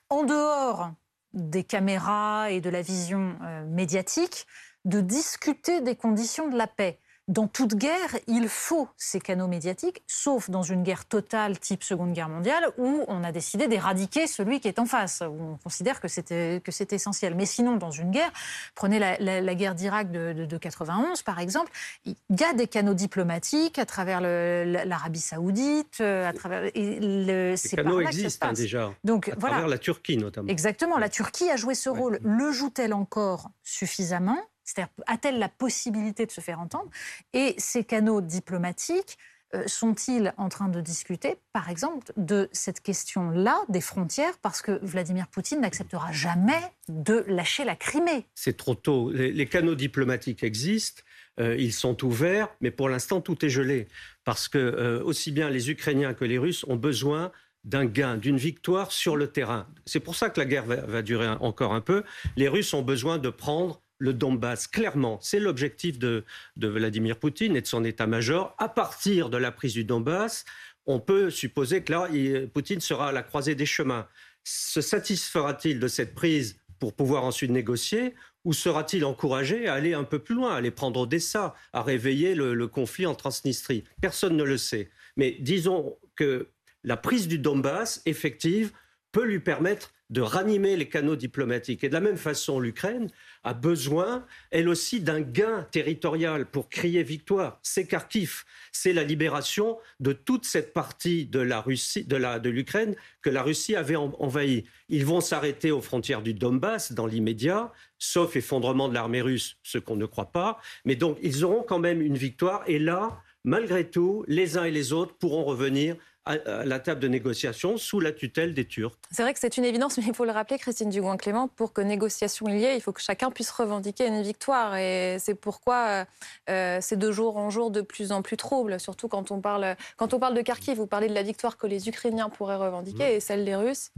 en 0.10 0.24
dehors 0.24 0.92
des 1.34 1.64
caméras 1.64 2.52
et 2.52 2.62
de 2.62 2.70
la 2.70 2.82
vision 2.82 3.36
euh, 3.44 3.66
médiatique, 3.66 4.46
de 4.86 5.02
discuter 5.02 5.82
des 5.82 5.96
conditions 5.96 6.48
de 6.48 6.58
la 6.58 6.68
paix 6.68 7.00
dans 7.30 7.48
toute 7.48 7.76
guerre, 7.76 8.18
il 8.28 8.50
faut 8.50 8.90
ces 8.98 9.20
canaux 9.20 9.48
médiatiques, 9.48 10.02
sauf 10.08 10.50
dans 10.50 10.64
une 10.64 10.82
guerre 10.82 11.06
totale 11.06 11.60
type 11.60 11.84
Seconde 11.84 12.12
Guerre 12.12 12.28
mondiale, 12.28 12.72
où 12.80 13.06
on 13.08 13.24
a 13.24 13.32
décidé 13.32 13.68
d'éradiquer 13.68 14.26
celui 14.26 14.60
qui 14.60 14.68
est 14.68 14.80
en 14.80 14.88
face, 14.88 15.22
où 15.22 15.54
on 15.54 15.58
considère 15.58 16.02
que 16.02 16.08
c'est 16.08 16.94
essentiel. 16.94 17.36
Mais 17.36 17.46
sinon, 17.46 17.78
dans 17.78 17.92
une 17.92 18.10
guerre, 18.10 18.32
prenez 18.74 18.98
la, 18.98 19.56
guerre 19.56 19.76
d'Irak 19.76 20.12
de, 20.12 20.34
de, 20.34 20.58
91, 20.58 21.22
par 21.22 21.40
exemple, 21.40 21.72
il 22.04 22.16
y 22.32 22.44
a 22.44 22.54
des 22.54 22.68
canaux 22.68 22.96
diplomatiques 22.96 23.78
à 23.78 23.86
travers 23.86 24.22
l'Arabie 24.22 25.20
saoudite, 25.20 26.00
euh, 26.02 26.28
à 26.28 26.34
travers... 26.34 26.72
le, 26.76 27.54
ces 27.56 27.76
canaux 27.76 28.02
existent 28.02 28.48
hein, 28.48 28.54
déjà, 28.54 28.92
Donc, 29.04 29.30
à 29.30 29.36
travers 29.36 29.68
la 29.68 29.78
Turquie 29.78 30.18
notamment. 30.18 30.48
Exactement, 30.48 30.98
la 30.98 31.10
Turquie 31.10 31.50
a 31.52 31.58
joué 31.58 31.76
ce 31.76 31.90
rôle. 31.90 32.20
Le 32.24 32.52
joue-t-elle 32.52 32.94
encore 32.94 33.52
suffisamment? 33.64 34.40
C'est-à-dire, 34.70 34.94
a-t-elle 35.08 35.40
la 35.40 35.50
possibilité 35.50 36.26
de 36.26 36.32
se 36.32 36.42
faire 36.42 36.60
entendre? 36.60 36.90
Et 37.34 37.56
ces 37.58 37.84
canaux 37.84 38.22
diplomatiques 38.22 39.18
euh, 39.56 39.64
sont-ils 39.66 40.32
en 40.38 40.48
train 40.48 40.70
de 40.70 40.80
discuter, 40.80 41.38
par 41.54 41.70
exemple, 41.70 42.14
de 42.18 42.50
cette 42.52 42.82
question-là 42.82 43.60
des 43.68 43.82
frontières, 43.82 44.38
parce 44.44 44.62
que 44.62 44.80
Vladimir 44.84 45.28
Poutine 45.28 45.62
n'acceptera 45.62 46.12
jamais 46.12 46.62
de 46.88 47.26
lâcher 47.28 47.66
la 47.66 47.76
Crimée 47.76 48.28
C'est 48.36 48.58
trop 48.58 48.76
tôt. 48.76 49.12
Les, 49.12 49.48
canaux 49.48 49.74
diplomatiques 49.74 50.44
existent. 50.44 51.02
Euh, 51.40 51.56
ils 51.58 51.74
sont 51.74 52.06
ouverts, 52.06 52.50
mais 52.62 52.70
pour 52.70 52.90
l'instant, 52.90 53.22
tout 53.22 53.44
est 53.44 53.50
gelé. 53.50 53.88
Parce 54.24 54.48
que 54.48 54.60
euh, 54.60 55.04
aussi 55.04 55.32
bien 55.32 55.50
les 55.50 55.72
Ukrainiens 55.72 56.14
que 56.14 56.26
les 56.26 56.38
Russes 56.38 56.64
ont 56.68 56.76
besoin 56.76 57.32
d'un 57.64 57.86
gain, 57.86 58.18
d'une 58.18 58.38
victoire 58.38 58.92
sur 58.92 59.16
le 59.16 59.32
terrain. 59.32 59.68
C'est 59.86 60.00
pour 60.00 60.16
ça 60.16 60.30
que 60.30 60.40
la 60.40 60.46
guerre 60.46 60.66
va, 60.66 61.02
durer 61.02 61.28
encore 61.28 61.74
un 61.74 61.82
peu. 61.82 62.04
Les 62.36 62.48
Russes 62.48 62.74
ont 62.74 62.82
besoin 62.84 63.18
de 63.18 63.30
prendre 63.30 63.82
le 64.00 64.14
Donbass, 64.14 64.68
clairement. 64.68 65.20
C'est 65.22 65.40
l'objectif 65.40 66.00
de, 66.00 66.24
Vladimir 66.58 67.18
Poutine 67.18 67.56
et 67.56 67.62
de 67.62 67.68
son 67.68 67.84
état-major. 67.84 68.56
À 68.58 68.70
partir 68.70 69.30
de 69.30 69.38
la 69.38 69.52
prise 69.52 69.74
du 69.74 69.84
Donbass, 69.84 70.46
on 70.88 71.00
peut 71.00 71.30
supposer 71.30 71.84
que 71.84 71.92
là, 71.92 72.08
Poutine 72.54 72.80
sera 72.80 73.10
à 73.10 73.12
la 73.12 73.22
croisée 73.22 73.56
des 73.56 73.66
chemins. 73.68 74.08
Se 74.44 74.82
satisfera-t-il 74.82 75.80
de 75.80 75.88
cette 75.88 76.16
prise 76.16 76.58
pour 76.80 76.94
pouvoir 76.94 77.26
ensuite 77.26 77.52
négocier 77.52 78.16
ou 78.46 78.54
sera-t-il 78.54 79.04
encouragé 79.04 79.68
à 79.68 79.74
aller 79.74 79.94
un 79.94 80.06
peu 80.06 80.18
plus 80.18 80.34
loin, 80.34 80.54
à 80.54 80.58
aller 80.58 80.72
prendre 80.72 81.02
Odessa, 81.02 81.54
à 81.74 81.84
réveiller 81.84 82.36
le, 82.36 82.54
le 82.54 82.68
conflit 82.68 83.06
en 83.06 83.14
Transnistrie? 83.14 83.84
Personne 84.02 84.38
ne 84.38 84.44
le 84.44 84.58
sait. 84.58 84.90
Mais 85.18 85.36
disons 85.42 85.98
que 86.16 86.48
la 86.86 86.96
prise 86.96 87.28
du 87.28 87.38
Donbass, 87.38 88.02
effective, 88.06 88.72
peut 89.12 89.26
lui 89.26 89.40
permettre 89.40 89.94
de 90.10 90.22
ranimer 90.22 90.76
les 90.76 90.88
canaux 90.88 91.16
diplomatiques. 91.16 91.84
Et 91.84 91.90
de 91.90 91.94
la 91.94 92.00
même 92.00 92.18
façon, 92.18 92.60
l'Ukraine 92.60 93.10
a 93.44 93.54
besoin, 93.54 94.26
elle 94.52 94.68
aussi, 94.68 95.00
d'un 95.00 95.22
gain 95.22 95.68
territorial 95.72 96.46
pour 96.46 96.70
crier 96.70 97.04
victoire. 97.04 97.60
C'est 97.64 97.86
Kharkiv, 97.86 98.44
c'est 98.72 98.94
la 98.94 99.04
libération 99.04 99.78
de 100.00 100.14
toute 100.14 100.46
cette 100.46 100.74
partie 100.74 101.26
de 101.26 101.40
la 101.40 101.62
Russie, 101.62 102.04
de 102.04 102.16
la 102.16 102.40
de 102.40 102.50
l'Ukraine 102.50 102.96
que 103.22 103.30
la 103.30 103.42
Russie 103.42 103.76
avait 103.76 103.96
envahie. 103.96 104.66
Ils 104.90 105.06
vont 105.06 105.22
s'arrêter 105.22 105.72
aux 105.72 105.82
frontières 105.82 106.22
du 106.22 106.34
Donbass 106.34 106.92
dans 106.92 107.06
l'immédiat, 107.06 107.72
sauf 107.98 108.36
effondrement 108.36 108.90
de 108.90 108.94
l'armée 108.94 109.22
russe, 109.22 109.58
ce 109.64 109.78
qu'on 109.78 109.96
ne 109.96 110.06
croit 110.06 110.32
pas. 110.32 110.60
Mais 110.86 110.96
donc, 110.96 111.18
ils 111.22 111.44
auront 111.46 111.64
quand 111.64 111.80
même 111.80 112.02
une 112.02 112.18
victoire. 112.18 112.64
Et 112.68 112.80
là, 112.80 113.22
malgré 113.50 113.90
tout, 113.90 114.24
les 114.28 114.58
uns 114.58 114.64
et 114.64 114.72
les 114.72 114.94
autres 114.94 115.16
pourront 115.16 115.44
revenir 115.44 115.96
à 116.26 116.64
la 116.64 116.80
table 116.80 117.00
de 117.00 117.08
négociation 117.08 117.78
sous 117.78 118.00
la 118.00 118.12
tutelle 118.12 118.54
des 118.54 118.66
Turcs. 118.66 118.94
C'est 119.10 119.24
vrai 119.24 119.34
que 119.34 119.40
c'est 119.40 119.58
une 119.58 119.66
évidence, 119.66 119.98
mais 119.98 120.04
il 120.06 120.14
faut 120.14 120.26
le 120.26 120.32
rappeler, 120.32 120.60
Christine 120.60 120.92
Dugouin-Clément, 120.92 121.48
pour 121.48 121.74
que 121.74 121.82
négociation 121.82 122.48
il 122.50 122.60
y 122.60 122.66
ait, 122.66 122.76
il 122.76 122.82
faut 122.82 122.92
que 122.92 123.02
chacun 123.02 123.32
puisse 123.32 123.50
revendiquer 123.50 124.06
une 124.06 124.22
victoire. 124.22 124.76
Et 124.76 125.18
c'est 125.20 125.34
pourquoi 125.34 126.06
euh, 126.50 126.78
c'est 126.82 127.00
de 127.00 127.12
jour 127.12 127.38
en 127.38 127.50
jour 127.50 127.72
de 127.72 127.82
plus 127.82 128.12
en 128.12 128.22
plus 128.22 128.38
trouble, 128.38 128.80
surtout 128.80 129.08
quand 129.08 129.32
on 129.32 129.42
parle, 129.42 129.76
quand 129.98 130.14
on 130.14 130.20
parle 130.20 130.36
de 130.36 130.42
Kharkiv, 130.42 130.78
vous 130.78 130.86
parlez 130.86 131.08
de 131.08 131.16
la 131.16 131.24
victoire 131.24 131.58
que 131.58 131.66
les 131.66 131.90
Ukrainiens 131.90 132.30
pourraient 132.30 132.58
revendiquer 132.58 133.16
et 133.16 133.20
celle 133.20 133.44
des 133.44 133.56
Russes. 133.56 133.90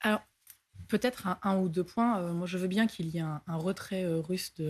Alors, 0.00 0.22
peut-être 0.88 1.28
un, 1.42 1.56
ou 1.58 1.68
deux 1.68 1.84
points. 1.84 2.18
Euh, 2.18 2.32
moi, 2.32 2.46
je 2.46 2.58
veux 2.58 2.68
bien 2.68 2.88
qu'il 2.88 3.06
y 3.06 3.18
ait 3.18 3.20
un, 3.20 3.40
retrait 3.46 4.02
euh, 4.02 4.20
russe 4.20 4.52
de, 4.56 4.64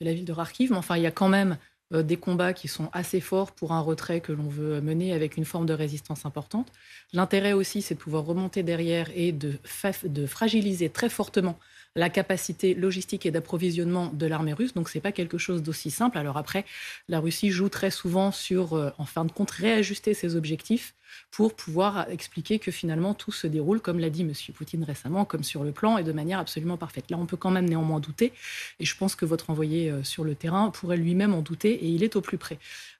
de, 0.00 0.04
la 0.04 0.12
ville 0.12 0.24
de 0.24 0.34
Kharkiv, 0.34 0.72
mais 0.72 0.76
enfin, 0.76 0.96
il 0.96 1.02
y 1.02 1.06
a 1.06 1.12
quand 1.12 1.28
même 1.28 1.52
euh, 1.52 1.56
des 1.90 2.16
combats 2.16 2.52
qui 2.52 2.66
sont 2.66 2.88
assez 2.92 3.20
forts 3.20 3.52
pour 3.52 3.72
un 3.72 3.80
retrait 3.80 4.20
que 4.20 4.32
l'on 4.32 4.48
veut 4.48 4.80
mener 4.80 5.12
avec 5.12 5.36
une 5.36 5.44
forme 5.44 5.66
de 5.66 5.74
résistance 5.74 6.26
importante. 6.26 6.72
L'intérêt 7.12 7.52
aussi, 7.52 7.82
c'est 7.82 7.94
de 7.94 8.00
pouvoir 8.00 8.24
remonter 8.24 8.62
derrière 8.62 9.08
et 9.14 9.32
de, 9.32 9.58
de 10.04 10.26
fragiliser 10.26 10.88
très 10.88 11.08
fortement 11.08 11.58
la 11.96 12.10
capacité 12.10 12.74
logistique 12.74 13.24
et 13.26 13.30
d'approvisionnement 13.30 14.10
de 14.12 14.26
l'armée 14.26 14.52
russe. 14.52 14.74
Donc, 14.74 14.88
ce 14.88 14.98
n'est 14.98 15.02
pas 15.02 15.12
quelque 15.12 15.38
chose 15.38 15.62
d'aussi 15.62 15.90
simple. 15.90 16.18
Alors 16.18 16.36
après, 16.36 16.64
la 17.08 17.20
Russie 17.20 17.50
joue 17.50 17.68
très 17.68 17.90
souvent 17.90 18.32
sur, 18.32 18.74
euh, 18.74 18.90
en 18.98 19.04
fin 19.04 19.24
de 19.24 19.30
compte, 19.30 19.50
réajuster 19.52 20.14
ses 20.14 20.34
objectifs 20.34 20.94
pour 21.30 21.54
pouvoir 21.54 22.08
expliquer 22.10 22.58
que 22.58 22.70
finalement 22.70 23.14
tout 23.14 23.32
se 23.32 23.46
déroule, 23.46 23.80
comme 23.80 23.98
l'a 23.98 24.10
dit 24.10 24.22
M. 24.22 24.32
Poutine 24.54 24.84
récemment, 24.84 25.24
comme 25.24 25.42
sur 25.42 25.64
le 25.64 25.72
plan 25.72 25.98
et 25.98 26.04
de 26.04 26.12
manière 26.12 26.38
absolument 26.38 26.76
parfaite. 26.76 27.10
Là, 27.10 27.18
on 27.18 27.26
peut 27.26 27.36
quand 27.36 27.50
même 27.50 27.68
néanmoins 27.68 28.00
douter, 28.00 28.32
et 28.80 28.84
je 28.84 28.96
pense 28.96 29.14
que 29.14 29.24
votre 29.24 29.50
envoyé 29.50 29.90
euh, 29.90 30.02
sur 30.02 30.24
le 30.24 30.34
terrain 30.34 30.70
pourrait 30.70 30.96
lui-même 30.96 31.34
en 31.34 31.42
douter, 31.42 31.72
et 31.72 31.88
il 31.88 32.02
est 32.02 32.16
au 32.16 32.20
plus 32.20 32.38
près. 32.38 32.58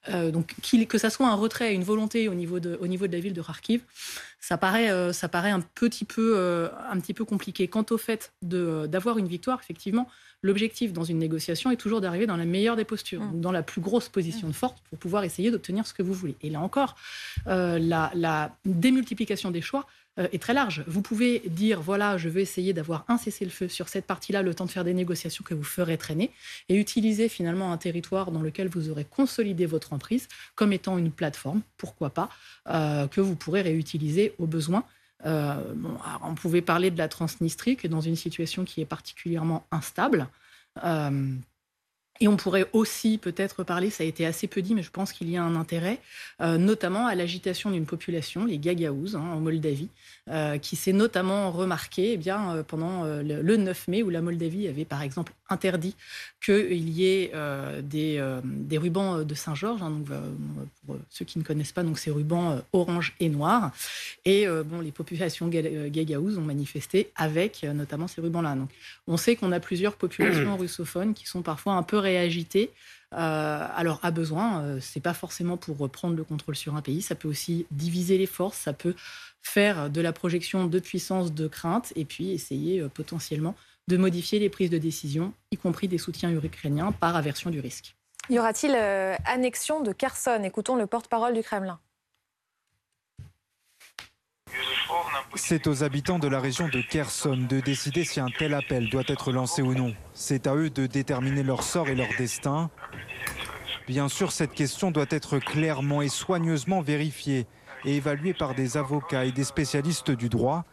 Euh, 0.09 0.31
donc, 0.31 0.55
que 0.87 0.97
ça 0.97 1.09
soit 1.09 1.27
un 1.27 1.35
retrait, 1.35 1.73
une 1.73 1.83
volonté 1.83 2.27
au 2.29 2.33
niveau 2.33 2.59
de, 2.59 2.77
au 2.79 2.87
niveau 2.87 3.07
de 3.07 3.13
la 3.13 3.19
ville 3.19 3.33
de 3.33 3.41
Kharkiv, 3.41 3.81
ça 4.45 4.59
paraît, 4.59 4.91
euh, 4.91 5.11
ça 5.11 5.27
paraît 5.27 5.49
un 5.49 5.61
petit 5.61 6.05
peu, 6.05 6.35
euh, 6.37 6.69
un 6.91 6.99
petit 6.99 7.15
peu 7.15 7.25
compliqué. 7.25 7.67
Quant 7.67 7.85
au 7.89 7.97
fait 7.97 8.31
d'avoir 8.43 9.17
une 9.17 9.27
victoire, 9.27 9.59
effectivement, 9.59 10.07
l'objectif 10.43 10.93
dans 10.93 11.03
une 11.03 11.17
négociation 11.17 11.71
est 11.71 11.77
toujours 11.77 11.99
d'arriver 11.99 12.27
dans 12.27 12.37
la 12.37 12.45
meilleure 12.45 12.75
des 12.75 12.85
postures, 12.85 13.23
mm. 13.23 13.41
dans 13.41 13.51
la 13.51 13.63
plus 13.63 13.81
grosse 13.81 14.07
position 14.07 14.47
de 14.47 14.53
force 14.53 14.79
pour 14.89 14.99
pouvoir 14.99 15.23
essayer 15.23 15.49
d'obtenir 15.49 15.87
ce 15.87 15.95
que 15.95 16.03
vous 16.03 16.13
voulez. 16.13 16.35
Et 16.41 16.51
là 16.51 16.61
encore, 16.61 16.95
euh, 17.47 17.79
la, 18.13 18.55
démultiplication 18.65 19.51
des 19.51 19.61
choix 19.61 19.85
euh, 20.19 20.27
est 20.31 20.41
très 20.41 20.53
large. 20.53 20.83
Vous 20.87 21.01
pouvez 21.01 21.41
dire, 21.47 21.81
voilà, 21.81 22.17
je 22.17 22.29
veux 22.29 22.41
essayer 22.41 22.73
d'avoir 22.73 23.05
un 23.07 23.17
cessez-le-feu 23.17 23.67
sur 23.67 23.89
cette 23.89 24.05
partie-là, 24.05 24.41
le 24.41 24.53
temps 24.53 24.65
de 24.65 24.71
faire 24.71 24.83
des 24.83 24.93
négociations 24.93 25.43
que 25.43 25.53
vous 25.53 25.63
ferez 25.63 25.97
traîner, 25.97 26.31
et 26.69 26.75
utiliser 26.79 27.29
finalement 27.29 27.71
un 27.71 27.77
territoire 27.77 28.31
dans 28.31 28.41
lequel 28.41 28.67
vous 28.67 28.89
aurez 28.89 29.05
consolidé 29.05 29.65
votre 29.65 29.93
emprise 29.93 30.27
comme 30.55 30.73
étant 30.73 30.97
une 30.97 31.11
plateforme, 31.11 31.61
pourquoi 31.77 32.09
pas, 32.09 32.29
euh, 32.69 33.07
que 33.07 33.21
vous 33.21 33.35
pourrez 33.35 33.61
réutiliser 33.61 34.33
au 34.39 34.47
besoin. 34.47 34.83
on 35.23 36.35
pouvait 36.35 36.61
parler 36.61 36.91
de 36.91 36.97
la 36.97 37.07
Transnistrie, 37.07 37.77
qui 37.77 37.89
dans 37.89 38.01
une 38.01 38.15
situation 38.15 38.63
qui 38.63 38.81
est 38.81 38.85
particulièrement 38.85 39.65
instable. 39.71 40.27
Et 42.21 42.29
on 42.29 42.37
pourrait 42.37 42.67
aussi 42.71 43.17
peut-être 43.17 43.63
parler, 43.63 43.89
ça 43.89 44.03
a 44.03 44.07
été 44.07 44.25
assez 44.25 44.47
peu 44.47 44.61
dit, 44.61 44.73
mais 44.73 44.83
je 44.83 44.91
pense 44.91 45.11
qu'il 45.11 45.29
y 45.29 45.35
a 45.35 45.43
un 45.43 45.55
intérêt, 45.55 45.99
euh, 46.41 46.57
notamment 46.57 47.07
à 47.07 47.15
l'agitation 47.15 47.71
d'une 47.71 47.85
population, 47.85 48.45
les 48.45 48.57
Gagaouzes, 48.57 49.17
hein, 49.17 49.31
en 49.33 49.41
Moldavie, 49.41 49.89
euh, 50.29 50.57
qui 50.57 50.77
s'est 50.77 50.93
notamment 50.93 51.51
remarqué 51.51 52.13
eh 52.13 52.17
bien, 52.17 52.55
euh, 52.55 52.63
pendant 52.63 53.03
le, 53.03 53.57
9 53.57 53.87
mai, 53.89 54.01
où 54.01 54.09
la 54.09 54.21
Moldavie 54.21 54.67
avait 54.67 54.85
par 54.85 55.01
exemple 55.01 55.33
interdit 55.49 55.95
qu'il 56.43 56.89
y 56.89 57.05
ait 57.05 57.31
des, 57.81 58.39
des, 58.43 58.77
rubans 58.77 59.23
de 59.23 59.35
Saint-Georges. 59.35 59.81
Hein, 59.81 60.01
pour 60.85 60.97
ceux 61.09 61.25
qui 61.25 61.39
ne 61.39 61.43
connaissent 61.43 61.71
pas, 61.71 61.83
donc 61.83 61.99
ces 61.99 62.11
rubans 62.11 62.61
orange 62.73 63.13
et 63.19 63.29
noir. 63.29 63.71
Et 64.25 64.47
bon, 64.65 64.81
les 64.81 64.91
populations 64.91 65.47
Gagaouzes 65.47 66.37
ont 66.37 66.43
manifesté 66.43 67.11
avec 67.15 67.63
notamment 67.63 68.07
ces 68.07 68.21
rubans-là. 68.21 68.55
Donc, 68.55 68.69
on 69.07 69.17
sait 69.17 69.35
qu'on 69.35 69.51
a 69.51 69.59
plusieurs 69.59 69.95
populations 69.95 70.57
russophones 70.57 71.13
qui 71.13 71.27
sont 71.27 71.41
parfois 71.41 71.73
un 71.73 71.83
peu 71.83 71.97
réagité. 71.97 72.71
Euh, 73.13 73.67
alors, 73.75 73.99
à 74.03 74.11
besoin, 74.11 74.61
ce 74.61 74.65
euh, 74.65 74.79
c'est 74.81 74.99
pas 74.99 75.13
forcément 75.13 75.57
pour 75.57 75.89
prendre 75.89 76.15
le 76.15 76.23
contrôle 76.23 76.55
sur 76.55 76.75
un 76.75 76.81
pays, 76.81 77.01
ça 77.01 77.15
peut 77.15 77.27
aussi 77.27 77.65
diviser 77.71 78.17
les 78.17 78.25
forces, 78.25 78.57
ça 78.57 78.73
peut 78.73 78.95
faire 79.41 79.89
de 79.89 80.01
la 80.01 80.11
projection 80.11 80.65
de 80.65 80.79
puissance, 80.79 81.33
de 81.33 81.47
crainte, 81.47 81.93
et 81.95 82.03
puis 82.03 82.31
essayer 82.31 82.81
euh, 82.81 82.89
potentiellement 82.89 83.55
de 83.87 83.97
modifier 83.97 84.39
les 84.39 84.49
prises 84.49 84.69
de 84.71 84.77
décision, 84.77 85.33
y 85.51 85.57
compris 85.57 85.87
des 85.87 85.99
soutiens 85.99 86.31
ukrainiens, 86.31 86.91
par 86.91 87.15
aversion 87.15 87.51
du 87.51 87.59
risque. 87.59 87.95
Y 88.29 88.39
aura-t-il 88.39 88.73
annexion 89.25 89.81
de 89.81 89.91
Kherson? 89.91 90.41
Écoutons 90.43 90.75
le 90.75 90.87
porte-parole 90.87 91.35
du 91.35 91.43
Kremlin. 91.43 91.79
C'est 95.35 95.67
aux 95.67 95.83
habitants 95.83 96.17
de 96.17 96.27
la 96.27 96.39
région 96.39 96.67
de 96.67 96.81
Kherson 96.81 97.45
de 97.47 97.59
décider 97.59 98.03
si 98.03 98.19
un 98.19 98.29
tel 98.29 98.53
appel 98.55 98.89
doit 98.89 99.03
être 99.07 99.31
lancé 99.31 99.61
ou 99.61 99.75
non. 99.75 99.93
C'est 100.13 100.47
à 100.47 100.55
eux 100.55 100.69
de 100.71 100.87
déterminer 100.87 101.43
leur 101.43 101.61
sort 101.61 101.89
et 101.89 101.95
leur 101.95 102.07
destin. 102.17 102.71
Bien 103.87 104.09
sûr, 104.09 104.31
cette 104.31 104.53
question 104.53 104.89
doit 104.89 105.05
être 105.09 105.37
clairement 105.37 106.01
et 106.01 106.09
soigneusement 106.09 106.81
vérifiée 106.81 107.45
et 107.83 107.97
évaluée 107.97 108.33
par 108.33 108.55
des 108.55 108.77
avocats 108.77 109.25
et 109.25 109.31
des 109.31 109.43
spécialistes 109.43 110.09
du 110.09 110.29
droit, 110.29 110.65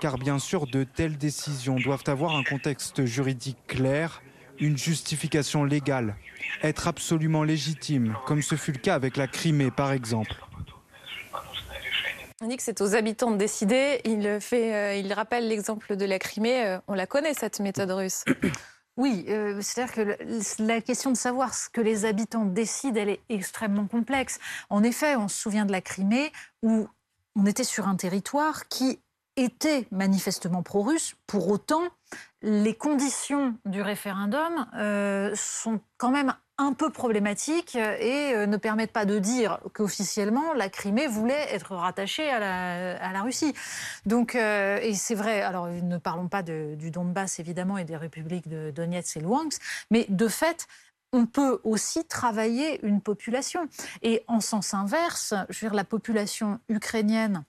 car 0.00 0.18
bien 0.18 0.38
sûr, 0.38 0.66
de 0.66 0.84
telles 0.84 1.16
décisions 1.16 1.76
doivent 1.76 2.04
avoir 2.06 2.36
un 2.36 2.42
contexte 2.42 3.04
juridique 3.04 3.58
clair, 3.66 4.22
une 4.58 4.76
justification 4.76 5.64
légale, 5.64 6.16
être 6.62 6.88
absolument 6.88 7.42
légitime, 7.42 8.16
comme 8.26 8.42
ce 8.42 8.54
fut 8.54 8.72
le 8.72 8.78
cas 8.78 8.94
avec 8.94 9.16
la 9.16 9.26
Crimée 9.26 9.70
par 9.70 9.92
exemple. 9.92 10.34
On 12.42 12.48
dit 12.48 12.56
que 12.58 12.62
c'est 12.62 12.82
aux 12.82 12.94
habitants 12.94 13.30
de 13.30 13.38
décider. 13.38 14.02
Il, 14.04 14.40
fait, 14.40 14.74
euh, 14.74 14.94
il 14.96 15.10
rappelle 15.14 15.48
l'exemple 15.48 15.96
de 15.96 16.04
la 16.04 16.18
Crimée. 16.18 16.66
Euh, 16.66 16.78
on 16.86 16.92
la 16.92 17.06
connaît, 17.06 17.32
cette 17.32 17.60
méthode 17.60 17.90
russe. 17.90 18.24
Oui, 18.98 19.26
euh, 19.28 19.60
c'est-à-dire 19.60 19.94
que 19.94 20.62
la 20.62 20.80
question 20.80 21.10
de 21.10 21.18
savoir 21.18 21.52
ce 21.52 21.68
que 21.68 21.82
les 21.82 22.06
habitants 22.06 22.46
décident, 22.46 22.98
elle 22.98 23.10
est 23.10 23.20
extrêmement 23.28 23.86
complexe. 23.86 24.38
En 24.70 24.82
effet, 24.82 25.16
on 25.16 25.28
se 25.28 25.38
souvient 25.38 25.66
de 25.66 25.72
la 25.72 25.82
Crimée 25.82 26.32
où 26.62 26.88
on 27.34 27.44
était 27.44 27.62
sur 27.62 27.88
un 27.88 27.96
territoire 27.96 28.68
qui 28.68 28.98
était 29.36 29.86
manifestement 29.90 30.62
pro-russe. 30.62 31.14
Pour 31.26 31.48
autant, 31.48 31.82
les 32.42 32.74
conditions 32.74 33.54
du 33.64 33.82
référendum 33.82 34.66
sont 35.34 35.80
quand 35.98 36.10
même 36.10 36.34
un 36.58 36.72
peu 36.72 36.90
problématique 36.90 37.76
et 37.76 38.34
euh, 38.34 38.46
ne 38.46 38.56
permettent 38.56 38.92
pas 38.92 39.04
de 39.04 39.18
dire 39.18 39.60
qu'officiellement 39.74 40.54
la 40.54 40.68
Crimée 40.68 41.06
voulait 41.06 41.52
être 41.52 41.74
rattachée 41.74 42.30
à 42.30 42.38
la, 43.12 43.22
Russie. 43.22 43.52
Donc, 44.06 44.34
euh, 44.34 44.78
et 44.80 44.94
c'est 44.94 45.14
vrai, 45.14 45.42
alors 45.42 45.68
ne 45.68 45.98
parlons 45.98 46.28
pas 46.28 46.42
du 46.42 46.90
Donbass 46.90 47.38
évidemment 47.40 47.78
et 47.78 47.84
des 47.84 47.96
républiques 47.96 48.48
de 48.48 48.70
Donetsk 48.70 49.16
et 49.16 49.20
Luhansk, 49.20 49.60
mais 49.90 50.06
de 50.08 50.28
fait, 50.28 50.66
on 51.12 51.26
peut 51.26 51.60
aussi 51.64 52.04
travailler 52.04 52.84
une 52.86 53.00
population. 53.00 53.68
Et 54.02 54.22
en 54.28 54.40
sens 54.40 54.74
inverse, 54.74 55.34
je 55.48 55.60
veux 55.60 55.68
dire, 55.68 55.76
la 55.76 55.84
population 55.84 56.58
ukrainienne 56.68 57.44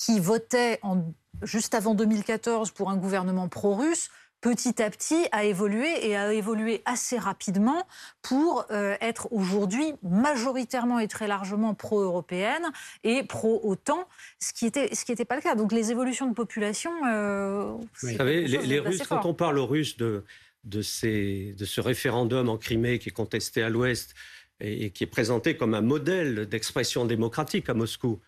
qui 0.00 0.18
votait 0.18 0.78
en, 0.82 1.04
juste 1.42 1.74
avant 1.74 1.94
2014 1.94 2.70
pour 2.70 2.90
un 2.90 2.96
gouvernement 2.96 3.48
pro-russe 3.48 4.08
petit 4.40 4.80
à 4.82 4.88
petit 4.88 5.26
a 5.32 5.44
évolué 5.44 6.08
et 6.08 6.16
a 6.16 6.32
évolué 6.32 6.80
assez 6.86 7.18
rapidement 7.18 7.86
pour 8.22 8.64
euh, 8.70 8.96
être 9.02 9.28
aujourd'hui 9.32 9.92
majoritairement 10.02 10.98
et 10.98 11.08
très 11.08 11.28
largement 11.28 11.74
pro-européenne 11.74 12.62
et 13.04 13.22
pro-OTAN, 13.22 14.08
ce 14.38 14.54
qui 14.54 14.64
n'était 14.64 14.94
ce 14.94 15.04
qui 15.04 15.12
était 15.12 15.26
pas 15.26 15.36
le 15.36 15.42
cas. 15.42 15.54
Donc 15.54 15.72
les 15.72 15.90
évolutions 15.90 16.26
de 16.26 16.34
population. 16.34 16.90
Euh, 17.06 17.76
Vous 18.00 18.16
savez, 18.16 18.46
les, 18.46 18.78
Russes, 18.78 19.02
quand 19.06 19.26
on 19.26 19.34
parle 19.34 19.58
aux 19.58 19.66
Russes 19.66 19.98
de, 19.98 20.24
de, 20.64 20.80
ces, 20.80 21.54
de 21.58 21.66
ce 21.66 21.82
référendum 21.82 22.48
en 22.48 22.56
Crimée 22.56 22.98
qui 22.98 23.10
est 23.10 23.12
contesté 23.12 23.62
à 23.62 23.68
l'Ouest 23.68 24.14
et, 24.60 24.86
et 24.86 24.90
qui 24.90 25.04
est 25.04 25.08
présenté 25.08 25.54
comme 25.54 25.74
un 25.74 25.82
modèle 25.82 26.46
d'expression 26.46 27.04
démocratique 27.04 27.68
à 27.68 27.74
Moscou, 27.74 28.20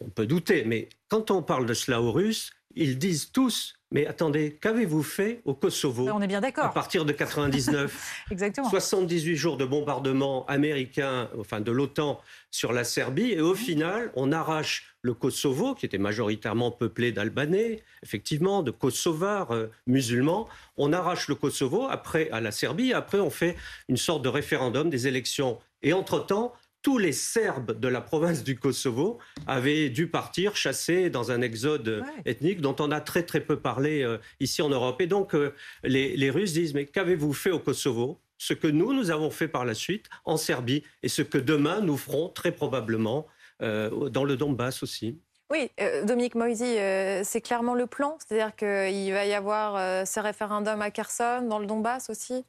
on 0.00 0.08
peut 0.10 0.26
douter, 0.26 0.64
mais 0.64 0.88
quand 1.08 1.30
on 1.30 1.42
parle 1.42 1.66
de 1.66 1.74
cela 1.74 2.00
aux 2.00 2.12
Russes, 2.12 2.52
ils 2.74 2.98
disent 2.98 3.32
tous 3.32 3.78
mais 3.90 4.06
attendez, 4.06 4.58
qu'avez-vous 4.60 5.02
fait 5.02 5.40
au 5.46 5.54
Kosovo 5.54 6.10
On 6.12 6.20
est 6.20 6.26
bien 6.26 6.42
d'accord. 6.42 6.66
À 6.66 6.72
partir 6.72 7.06
de 7.06 7.12
99, 7.12 8.24
Exactement. 8.30 8.68
78 8.68 9.34
jours 9.34 9.56
de 9.56 9.64
bombardement 9.64 10.44
américain, 10.44 11.30
enfin 11.38 11.60
de 11.62 11.72
l'OTAN 11.72 12.20
sur 12.50 12.74
la 12.74 12.84
Serbie, 12.84 13.32
et 13.32 13.40
au 13.40 13.54
final, 13.54 14.12
on 14.14 14.30
arrache 14.30 14.94
le 15.00 15.14
Kosovo, 15.14 15.74
qui 15.74 15.86
était 15.86 15.96
majoritairement 15.96 16.70
peuplé 16.70 17.12
d'Albanais, 17.12 17.82
effectivement, 18.02 18.62
de 18.62 18.70
Kosovars 18.70 19.52
euh, 19.52 19.70
musulmans. 19.86 20.48
On 20.76 20.92
arrache 20.92 21.28
le 21.28 21.34
Kosovo 21.34 21.86
après 21.88 22.28
à 22.30 22.42
la 22.42 22.50
Serbie, 22.50 22.92
après 22.92 23.20
on 23.20 23.30
fait 23.30 23.56
une 23.88 23.96
sorte 23.96 24.22
de 24.22 24.28
référendum, 24.28 24.90
des 24.90 25.06
élections. 25.06 25.58
Et 25.82 25.94
entre-temps, 25.94 26.52
tous 26.82 26.98
les 26.98 27.12
Serbes 27.12 27.78
de 27.78 27.88
la 27.88 28.00
province 28.00 28.44
du 28.44 28.58
Kosovo 28.58 29.18
avaient 29.46 29.90
dû 29.90 30.08
partir 30.08 30.56
chasser 30.56 31.10
dans 31.10 31.30
un 31.30 31.42
exode 31.42 32.04
ethnique 32.24 32.60
dont 32.60 32.76
on 32.78 32.90
a 32.90 33.00
très 33.00 33.24
très 33.24 33.40
peu 33.40 33.58
parlé 33.58 34.02
euh, 34.02 34.18
ici 34.40 34.62
en 34.62 34.68
Europe. 34.68 35.00
Et 35.00 35.06
donc 35.06 35.34
euh, 35.34 35.54
les, 35.82 36.30
Russes 36.30 36.52
disent 36.52 36.74
mais 36.74 36.86
qu'avez-vous 36.86 37.32
fait 37.32 37.50
au 37.50 37.58
Kosovo? 37.58 38.20
Ce 38.40 38.54
que 38.54 38.68
nous, 38.68 38.92
nous 38.92 39.10
avons 39.10 39.30
fait 39.30 39.48
par 39.48 39.64
la 39.64 39.74
suite 39.74 40.06
en 40.24 40.36
Serbie 40.36 40.84
et 41.02 41.08
ce 41.08 41.22
que 41.22 41.38
demain 41.38 41.80
nous 41.80 41.96
ferons 41.96 42.28
très 42.28 42.52
probablement 42.52 43.26
euh, 43.62 44.08
dans 44.10 44.24
le 44.24 44.36
Donbass 44.36 44.82
aussi. 44.82 45.18
Oui, 45.50 45.70
Dominique 46.04 46.34
Moisy, 46.34 46.76
c'est 47.24 47.40
clairement 47.40 47.74
le 47.74 47.86
plan, 47.86 48.18
c'est-à-dire 48.18 48.54
qu'il 48.54 49.12
va 49.14 49.24
y 49.24 49.32
avoir 49.32 50.06
ces 50.06 50.20
référendums 50.20 50.82
à 50.82 50.90
Kherson, 50.90 51.46
dans 51.48 51.58
le 51.58 51.64
Donbass 51.64 52.10
aussi? 52.10 52.44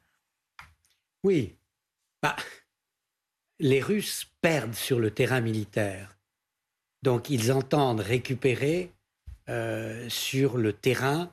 Oui. 1.24 1.56
Bah, 2.22 2.36
les 3.60 3.82
Russes 3.82 4.26
perdent 4.42 4.74
sur 4.74 5.00
le 5.00 5.12
terrain 5.12 5.42
militaire. 5.42 6.18
Donc 7.04 7.30
ils 7.30 7.52
entendent 7.52 8.00
récupérer 8.00 8.92
euh, 9.50 10.08
sur 10.10 10.58
le 10.58 10.74
terrain 10.74 11.32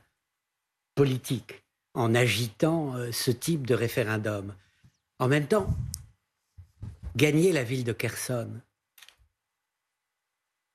politique 0.95 1.63
en 1.93 2.13
agitant 2.15 2.95
euh, 2.95 3.11
ce 3.11 3.31
type 3.31 3.65
de 3.65 3.73
référendum. 3.73 4.53
En 5.19 5.27
même 5.27 5.47
temps, 5.47 5.67
gagner 7.15 7.51
la 7.51 7.63
ville 7.63 7.83
de 7.83 7.93
Kherson, 7.93 8.49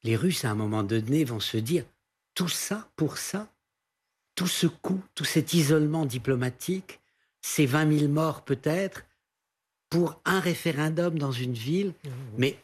les 0.03 0.17
Russes 0.17 0.45
à 0.45 0.51
un 0.51 0.55
moment 0.55 0.83
donné 0.83 1.25
vont 1.25 1.41
se 1.41 1.57
dire 1.57 1.85
tout 2.35 2.49
ça 2.49 2.89
pour 2.97 3.19
ça, 3.19 3.49
tout 4.35 4.47
ce 4.47 4.67
coup, 4.67 5.03
tout 5.15 5.25
cet 5.25 5.53
isolement 5.53 6.07
diplomatique, 6.07 7.01
ces 7.41 7.67
20 7.67 7.99
000 7.99 8.13
morts 8.13 8.45
peut-être, 8.45 9.05
pour 9.93 10.19
un 10.25 10.41
référendum 10.41 11.19
dans 11.19 11.33
une 11.33 11.53
ville, 11.53 11.93
mais 12.39 12.57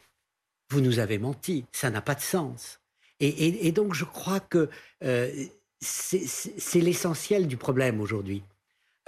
vous 0.70 0.80
nous 0.80 0.98
avez 0.98 1.18
menti, 1.18 1.66
ça 1.72 1.90
n'a 1.90 2.00
pas 2.00 2.14
de 2.14 2.22
sens. 2.22 2.80
Et, 3.20 3.70
donc 3.70 3.92
je 3.92 4.06
crois 4.06 4.40
que 4.40 4.70
euh, 5.04 5.44
c'est 5.78 6.80
l'essentiel 6.80 7.46
du 7.46 7.58
problème 7.58 8.00
aujourd'hui. 8.00 8.42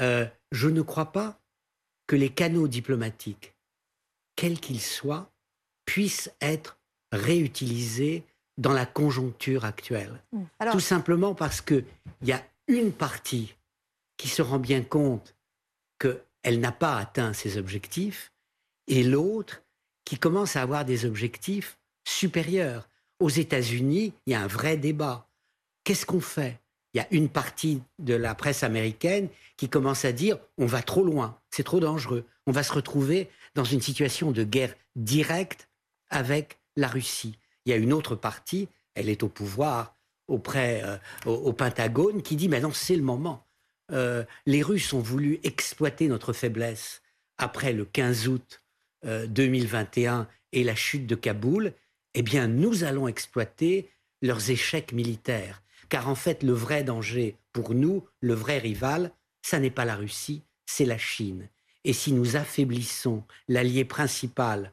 Euh, 0.02 0.26
je 0.52 0.68
ne 0.68 0.82
crois 0.82 1.12
pas 1.12 1.40
que 2.06 2.14
les 2.14 2.28
canaux 2.28 2.68
diplomatiques, 2.68 3.54
quels 4.36 4.60
qu'ils 4.60 4.82
soient, 4.82 5.32
puissent 5.86 6.30
être 6.42 6.78
réutilisés 7.12 8.22
dans 8.58 8.74
la 8.74 8.84
conjoncture 8.84 9.64
actuelle. 9.64 10.22
Mmh. 10.32 10.42
Tout 10.72 10.80
simplement 10.80 11.34
parce 11.34 11.62
qu'il 11.62 11.86
y 12.20 12.32
a 12.32 12.44
une 12.68 12.92
partie 12.92 13.54
qui 14.18 14.28
se 14.28 14.42
rend 14.42 14.58
bien 14.58 14.82
compte 14.82 15.34
que 15.98 16.22
elle 16.42 16.60
n'a 16.60 16.72
pas 16.72 16.96
atteint 16.96 17.32
ses 17.32 17.58
objectifs, 17.58 18.32
et 18.86 19.02
l'autre 19.04 19.62
qui 20.04 20.18
commence 20.18 20.56
à 20.56 20.62
avoir 20.62 20.84
des 20.84 21.04
objectifs 21.04 21.78
supérieurs. 22.04 22.88
aux 23.20 23.28
États-Unis, 23.28 24.14
il 24.24 24.32
y 24.32 24.34
a 24.34 24.40
un 24.40 24.46
vrai 24.46 24.78
débat. 24.78 25.28
Qu'est-ce 25.84 26.06
qu'on 26.06 26.22
fait? 26.22 26.58
Il 26.94 26.98
y 26.98 27.00
a 27.00 27.06
une 27.10 27.28
partie 27.28 27.82
de 27.98 28.14
la 28.14 28.34
presse 28.34 28.62
américaine 28.62 29.28
qui 29.56 29.68
commence 29.68 30.04
à 30.04 30.12
dire 30.12 30.38
on 30.56 30.66
va 30.66 30.82
trop 30.82 31.04
loin, 31.04 31.38
c'est 31.50 31.62
trop 31.62 31.80
dangereux, 31.80 32.24
on 32.46 32.52
va 32.52 32.62
se 32.62 32.72
retrouver 32.72 33.30
dans 33.54 33.64
une 33.64 33.82
situation 33.82 34.32
de 34.32 34.42
guerre 34.42 34.74
directe 34.96 35.68
avec 36.08 36.58
la 36.76 36.88
Russie. 36.88 37.38
Il 37.64 37.70
y 37.70 37.72
a 37.72 37.76
une 37.76 37.92
autre 37.92 38.16
partie, 38.16 38.68
elle 38.94 39.08
est 39.08 39.22
au 39.22 39.28
pouvoir, 39.28 39.94
auprès 40.26 40.82
euh, 40.82 40.96
au, 41.26 41.52
Pentagone, 41.52 42.22
qui 42.22 42.36
dit 42.36 42.48
mais 42.48 42.60
non, 42.60 42.72
c'est 42.72 42.96
le 42.96 43.02
moment. 43.02 43.46
Euh, 43.92 44.24
les 44.46 44.62
Russes 44.62 44.92
ont 44.92 45.00
voulu 45.00 45.40
exploiter 45.42 46.08
notre 46.08 46.32
faiblesse 46.32 47.02
après 47.38 47.72
le 47.72 47.84
15 47.84 48.28
août 48.28 48.62
2021 49.04 50.20
euh, 50.20 50.24
et 50.52 50.64
la 50.64 50.74
chute 50.74 51.06
de 51.06 51.14
Kaboul. 51.14 51.72
Eh 52.14 52.22
bien, 52.22 52.48
nous 52.48 52.84
allons 52.84 53.08
exploiter 53.08 53.90
leurs 54.22 54.50
échecs 54.50 54.92
militaires. 54.92 55.62
Car 55.88 56.08
en 56.08 56.14
fait, 56.14 56.42
le 56.42 56.52
vrai 56.52 56.84
danger 56.84 57.36
pour 57.52 57.74
nous, 57.74 58.04
le 58.20 58.34
vrai 58.34 58.58
rival, 58.58 59.12
ça 59.42 59.58
n'est 59.58 59.70
pas 59.70 59.84
la 59.84 59.96
Russie, 59.96 60.42
c'est 60.66 60.84
la 60.84 60.98
Chine. 60.98 61.48
Et 61.84 61.92
si 61.92 62.12
nous 62.12 62.36
affaiblissons 62.36 63.24
l'allié 63.48 63.84
principal 63.84 64.72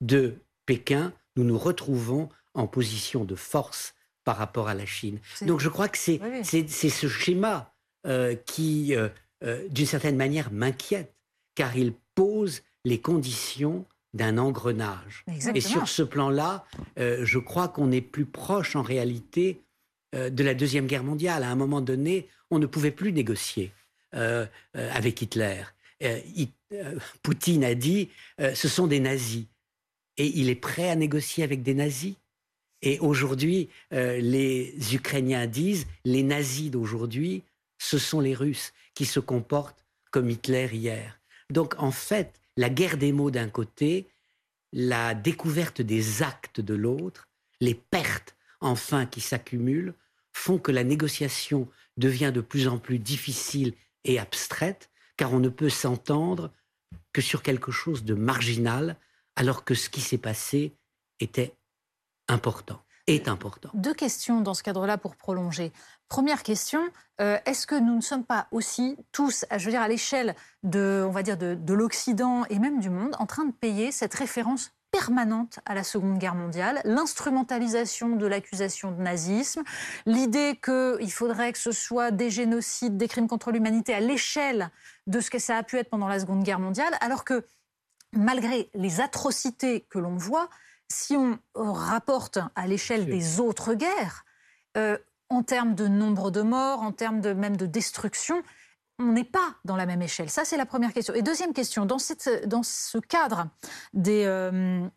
de 0.00 0.36
Pékin, 0.64 1.12
nous 1.36 1.44
nous 1.44 1.58
retrouvons 1.58 2.28
en 2.54 2.66
position 2.66 3.24
de 3.24 3.34
force 3.34 3.94
par 4.24 4.36
rapport 4.36 4.68
à 4.68 4.74
la 4.74 4.86
Chine. 4.86 5.18
Donc 5.42 5.60
je 5.60 5.68
crois 5.68 5.88
que 5.88 5.98
c'est 5.98 6.20
ce 6.42 7.08
schéma 7.08 7.74
qui, 8.46 8.94
euh, 8.94 9.08
euh, 9.44 9.66
d'une 9.68 9.86
certaine 9.86 10.16
manière, 10.16 10.52
m'inquiète, 10.52 11.12
car 11.54 11.76
il 11.76 11.92
pose 12.14 12.62
les 12.84 13.00
conditions 13.00 13.84
d'un 14.14 14.38
engrenage. 14.38 15.24
Et 15.54 15.60
sur 15.60 15.88
ce 15.88 16.02
plan-là, 16.02 16.64
je 16.96 17.38
crois 17.38 17.68
qu'on 17.68 17.92
est 17.92 18.00
plus 18.00 18.24
proche 18.24 18.74
en 18.74 18.80
réalité 18.80 19.60
de 20.14 20.42
la 20.42 20.54
Deuxième 20.54 20.86
Guerre 20.86 21.04
mondiale. 21.04 21.42
À 21.42 21.50
un 21.50 21.56
moment 21.56 21.82
donné, 21.82 22.26
on 22.50 22.58
ne 22.58 22.64
pouvait 22.64 22.92
plus 22.92 23.12
négocier 23.12 23.72
avec 24.12 25.20
Hitler. 25.20 25.64
Poutine 27.22 27.64
a 27.64 27.74
dit, 27.74 28.08
ce 28.38 28.68
sont 28.68 28.86
des 28.86 29.00
nazis 29.00 29.44
et 30.16 30.26
il 30.38 30.48
est 30.48 30.54
prêt 30.54 30.88
à 30.88 30.96
négocier 30.96 31.44
avec 31.44 31.62
des 31.62 31.74
nazis. 31.74 32.14
Et 32.82 32.98
aujourd'hui, 32.98 33.68
euh, 33.92 34.18
les 34.18 34.94
Ukrainiens 34.94 35.46
disent, 35.46 35.86
les 36.04 36.22
nazis 36.22 36.70
d'aujourd'hui, 36.70 37.42
ce 37.78 37.98
sont 37.98 38.20
les 38.20 38.34
Russes 38.34 38.72
qui 38.94 39.06
se 39.06 39.20
comportent 39.20 39.84
comme 40.10 40.30
Hitler 40.30 40.68
hier. 40.72 41.20
Donc 41.50 41.74
en 41.78 41.90
fait, 41.90 42.40
la 42.56 42.70
guerre 42.70 42.96
des 42.96 43.12
mots 43.12 43.30
d'un 43.30 43.48
côté, 43.48 44.08
la 44.72 45.14
découverte 45.14 45.80
des 45.80 46.22
actes 46.22 46.60
de 46.60 46.74
l'autre, 46.74 47.28
les 47.60 47.74
pertes 47.74 48.36
enfin 48.60 49.06
qui 49.06 49.20
s'accumulent, 49.20 49.94
font 50.32 50.58
que 50.58 50.72
la 50.72 50.84
négociation 50.84 51.68
devient 51.96 52.32
de 52.34 52.40
plus 52.40 52.68
en 52.68 52.78
plus 52.78 52.98
difficile 52.98 53.74
et 54.04 54.18
abstraite, 54.18 54.90
car 55.16 55.32
on 55.32 55.40
ne 55.40 55.48
peut 55.48 55.70
s'entendre 55.70 56.52
que 57.12 57.22
sur 57.22 57.42
quelque 57.42 57.72
chose 57.72 58.04
de 58.04 58.14
marginal, 58.14 58.96
alors 59.34 59.64
que 59.64 59.74
ce 59.74 59.88
qui 59.88 60.00
s'est 60.00 60.18
passé 60.18 60.76
était 61.20 61.54
important, 62.28 62.82
est 63.06 63.28
important. 63.28 63.70
Deux 63.74 63.94
questions 63.94 64.40
dans 64.40 64.54
ce 64.54 64.62
cadre-là 64.62 64.98
pour 64.98 65.16
prolonger. 65.16 65.72
Première 66.08 66.42
question, 66.42 66.80
euh, 67.20 67.38
est-ce 67.46 67.66
que 67.66 67.74
nous 67.74 67.96
ne 67.96 68.00
sommes 68.00 68.24
pas 68.24 68.46
aussi 68.52 68.96
tous, 69.10 69.44
je 69.54 69.64
veux 69.64 69.72
dire 69.72 69.82
à 69.82 69.88
l'échelle 69.88 70.36
de, 70.62 71.04
on 71.06 71.10
va 71.10 71.22
dire 71.22 71.36
de, 71.36 71.54
de 71.54 71.74
l'Occident 71.74 72.44
et 72.48 72.58
même 72.58 72.78
du 72.78 72.90
monde, 72.90 73.16
en 73.18 73.26
train 73.26 73.44
de 73.44 73.52
payer 73.52 73.90
cette 73.90 74.14
référence 74.14 74.72
permanente 74.92 75.58
à 75.66 75.74
la 75.74 75.82
Seconde 75.82 76.18
Guerre 76.18 76.34
mondiale, 76.34 76.80
l'instrumentalisation 76.84 78.16
de 78.16 78.26
l'accusation 78.26 78.92
de 78.92 79.02
nazisme, 79.02 79.62
l'idée 80.06 80.58
qu'il 80.62 81.12
faudrait 81.12 81.52
que 81.52 81.58
ce 81.58 81.72
soit 81.72 82.10
des 82.12 82.30
génocides, 82.30 82.96
des 82.96 83.08
crimes 83.08 83.28
contre 83.28 83.50
l'humanité 83.50 83.92
à 83.92 84.00
l'échelle 84.00 84.70
de 85.06 85.20
ce 85.20 85.28
que 85.28 85.38
ça 85.38 85.56
a 85.56 85.62
pu 85.62 85.76
être 85.76 85.90
pendant 85.90 86.08
la 86.08 86.20
Seconde 86.20 86.44
Guerre 86.44 86.60
mondiale, 86.60 86.96
alors 87.00 87.24
que 87.24 87.44
malgré 88.12 88.70
les 88.74 89.00
atrocités 89.00 89.86
que 89.90 89.98
l'on 89.98 90.16
voit, 90.16 90.48
si 90.88 91.16
on 91.16 91.38
rapporte 91.54 92.38
à 92.54 92.66
l'échelle 92.66 93.06
des 93.06 93.40
autres 93.40 93.74
guerres, 93.74 94.24
euh, 94.76 94.98
en 95.28 95.42
termes 95.42 95.74
de 95.74 95.88
nombre 95.88 96.30
de 96.30 96.42
morts, 96.42 96.82
en 96.82 96.92
termes 96.92 97.20
de, 97.20 97.32
même 97.32 97.56
de 97.56 97.66
destruction, 97.66 98.42
on 98.98 99.12
n'est 99.12 99.24
pas 99.24 99.54
dans 99.64 99.76
la 99.76 99.86
même 99.86 100.02
échelle. 100.02 100.30
Ça, 100.30 100.44
c'est 100.44 100.56
la 100.56 100.66
première 100.66 100.92
question. 100.92 101.14
Et 101.14 101.22
deuxième 101.22 101.52
question, 101.52 101.84
dans, 101.86 101.98
ce 101.98 102.98
cadre. 102.98 103.48
Euh, 104.06 104.88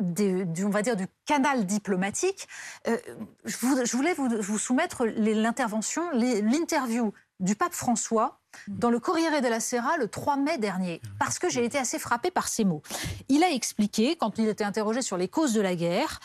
du, 0.00 0.64
on 0.64 0.70
va 0.70 0.82
dire, 0.82 0.96
du 0.96 1.06
canal 1.26 1.66
diplomatique, 1.66 2.48
euh, 2.86 2.96
je, 3.44 3.96
voulais 3.96 4.14
vous 4.14 4.58
soumettre 4.58 5.06
l'intervention, 5.06 6.08
l'interview 6.12 7.12
du 7.40 7.54
pape 7.54 7.72
François 7.72 8.40
dans 8.66 8.90
le 8.90 8.98
Corriere 8.98 9.40
della 9.40 9.60
Sera 9.60 9.96
le 9.96 10.08
3 10.08 10.36
mai 10.36 10.58
dernier, 10.58 11.00
parce 11.18 11.38
que 11.38 11.48
j'ai 11.48 11.64
été 11.64 11.78
assez 11.78 11.98
frappée 11.98 12.30
par 12.30 12.48
ces 12.48 12.64
mots. 12.64 12.82
Il 13.28 13.44
a 13.44 13.50
expliqué, 13.50 14.16
quand 14.16 14.38
il 14.38 14.48
était 14.48 14.64
interrogé 14.64 15.02
sur 15.02 15.16
les 15.16 15.28
causes 15.28 15.52
de 15.52 15.60
la 15.60 15.74
guerre, 15.74 16.20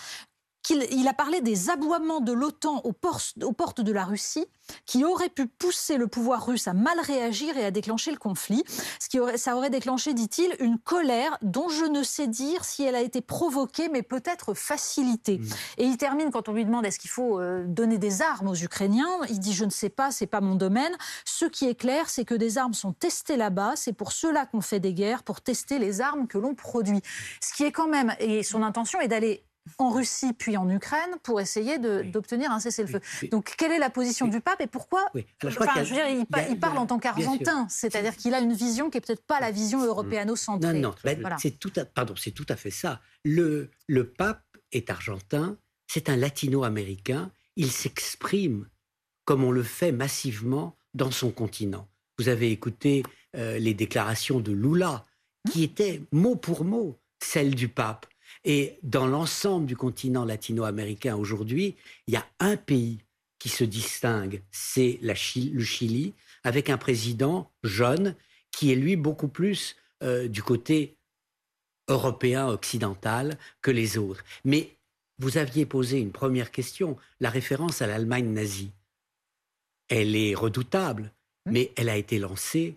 qu'il 0.63 1.08
a 1.08 1.13
parlé 1.13 1.41
des 1.41 1.69
aboiements 1.69 2.21
de 2.21 2.32
l'OTAN 2.32 2.82
aux, 2.84 2.93
portes 2.93 3.82
de 3.82 3.91
la 3.91 4.06
Russie 4.06 4.45
qui 4.86 5.04
auraient 5.04 5.30
pu 5.30 5.45
pousser 5.45 5.97
le 5.97 6.08
pouvoir 6.08 6.45
russe 6.45 6.69
à 6.69 6.73
mal 6.73 6.97
réagir 7.02 7.58
et 7.58 7.65
à 7.65 7.71
déclencher 7.71 8.12
le 8.12 8.17
conflit. 8.17 8.63
Ce 8.97 9.10
qui 9.10 9.19
aurait, 9.19 9.38
ça 9.38 9.58
aurait 9.58 9.69
déclenché, 9.69 10.13
dit-il, 10.13 10.56
une 10.60 10.80
colère 10.80 11.38
dont 11.41 11.67
je 11.67 11.84
ne 11.84 12.02
sais 12.02 12.28
dire 12.28 12.63
si 12.63 12.84
elle 12.84 12.95
a 12.95 13.02
été 13.02 13.19
provoquée, 13.19 13.89
mais 13.89 14.04
peut-être 14.04 14.54
facilitée. 14.54 15.39
Mmh. 15.39 15.49
Et 15.80 15.84
il 15.86 15.97
termine 15.97 16.32
quand 16.32 16.47
on 16.47 16.54
lui 16.54 16.63
demande 16.63 16.86
est-ce 16.86 16.97
qu'il 16.97 17.10
faut 17.10 17.41
euh, 17.41 17.65
donner 17.67 17.97
des 17.97 18.21
armes 18.21 18.47
aux 18.47 18.56
Ukrainiens? 18.56 19.19
Il 19.30 19.39
dit 19.39 19.54
je 19.54 19.65
ne 19.65 19.69
sais 19.69 19.89
pas, 19.89 20.12
c'est 20.12 20.28
pas 20.28 20.39
mon 20.39 20.56
domaine. 20.56 20.93
Ce 21.26 21.45
qui 21.45 21.67
est 21.67 21.76
clair, 21.76 22.10
c'est 22.10 22.23
que 22.23 22.36
des 22.36 22.58
armes 22.58 22.73
sont 22.73 22.93
testées 22.93 23.36
là-bas. 23.36 23.73
C'est 23.76 23.93
pour 23.93 24.13
cela 24.13 24.45
qu'on 24.45 24.62
fait 24.62 24.80
des 24.80 24.93
guerres, 24.93 25.23
pour 25.23 25.41
tester 25.41 25.78
les 25.78 25.99
armes 25.99 26.26
que 26.28 26.38
l'on 26.38 26.56
produit. 26.56 27.02
Ce 27.41 27.54
qui 27.54 27.63
est 27.63 27.73
quand 27.73 27.89
même, 27.89 28.15
et 28.19 28.43
son 28.43 28.63
intention 28.63 29.02
est 29.02 29.10
d'aller 29.10 29.43
en 29.78 29.91
Russie 29.91 30.34
puis 30.34 30.58
en 30.58 30.69
Ukraine 30.69 31.15
pour 31.23 31.39
essayer 31.39 31.80
d'obtenir 31.80 32.52
un 32.52 32.60
cessez-le-feu. 32.60 32.99
Donc, 33.32 33.54
quelle 33.58 33.71
est 33.71 33.80
la 33.80 33.89
position 33.89 34.28
du 34.28 34.41
pape 34.41 34.62
et 34.62 34.67
pourquoi 34.67 35.06
il, 35.13 36.60
parle 36.60 36.78
en 36.78 36.86
tant 36.86 36.99
qu'Argentin, 36.99 37.67
c'est-à-dire 37.69 38.15
qu'il 38.15 38.34
a 38.34 38.39
une 38.39 38.54
vision 38.54 38.89
qui 38.89 38.97
est 38.97 39.02
peut-être 39.02 39.26
pas 39.26 39.39
la 39.39 39.52
vision 39.52 39.84
européano-centrée. 39.84 40.73
Non, 40.73 40.89
non, 40.89 40.95
ben, 41.04 41.38
c'est 41.39 41.60
tout, 41.60 41.71
à, 41.78 41.86
pardon, 41.86 42.15
c'est 42.15 42.32
tout 42.32 42.45
à 42.49 42.56
fait 42.56 42.71
ça. 42.71 43.02
Le, 43.23 43.71
le 43.88 44.10
pape 44.10 44.43
est 44.71 44.89
argentin, 44.89 45.58
c'est 45.88 46.10
un 46.10 46.15
latino-américain, 46.15 47.32
il 47.56 47.71
s'exprime 47.71 48.67
comme 49.26 49.43
on 49.43 49.52
le 49.52 49.63
fait 49.63 49.91
massivement 49.91 50.76
dans 50.93 51.12
son 51.12 51.32
continent. 51.32 51.88
Vous 52.19 52.30
avez 52.30 52.52
écouté 52.52 53.04
euh, 53.36 53.58
les 53.58 53.73
déclarations 53.73 54.39
de 54.39 54.52
Lula, 54.52 55.06
qui 55.52 55.63
étaient 55.63 56.02
mot 56.12 56.36
pour 56.36 56.63
mot 56.63 56.99
celles 57.19 57.56
du 57.56 57.67
pape. 57.67 58.06
Et 58.45 58.77
dans 58.84 59.08
l'ensemble 59.08 59.65
du 59.65 59.75
continent 59.75 60.25
latino-américain 60.25 61.15
aujourd'hui, 61.15 61.75
il 62.08 62.13
y 62.13 62.17
a 62.17 62.25
un 62.39 62.58
pays 62.58 62.99
qui 63.39 63.49
se 63.49 63.63
distingue, 63.63 64.41
c'est 64.51 64.99
le 65.01 65.13
Chili, 65.15 66.13
avec 66.43 66.69
un 66.69 66.77
président 66.77 67.51
jeune 67.63 68.15
qui 68.51 68.71
est 68.71 68.75
lui 68.75 68.95
beaucoup 68.95 69.27
plus 69.27 69.75
euh, 70.03 70.27
du 70.27 70.43
côté 70.43 70.95
européen 71.89 72.47
occidental 72.47 73.38
que 73.62 73.71
les 73.71 73.97
autres. 73.97 74.23
Mais 74.45 74.77
vous 75.19 75.38
aviez 75.38 75.65
posé 75.65 75.99
une 75.99 76.12
première 76.12 76.51
question, 76.51 76.97
la 77.19 77.29
référence 77.29 77.82
à 77.82 77.88
l'Allemagne 77.88 78.29
nazie. 78.29 78.71
Elle 79.89 80.15
est 80.15 80.36
redoutable, 80.36 81.12
mais 81.45 81.71
elle 81.75 81.89
a 81.89 81.97
été 81.97 82.19
lancée 82.19 82.75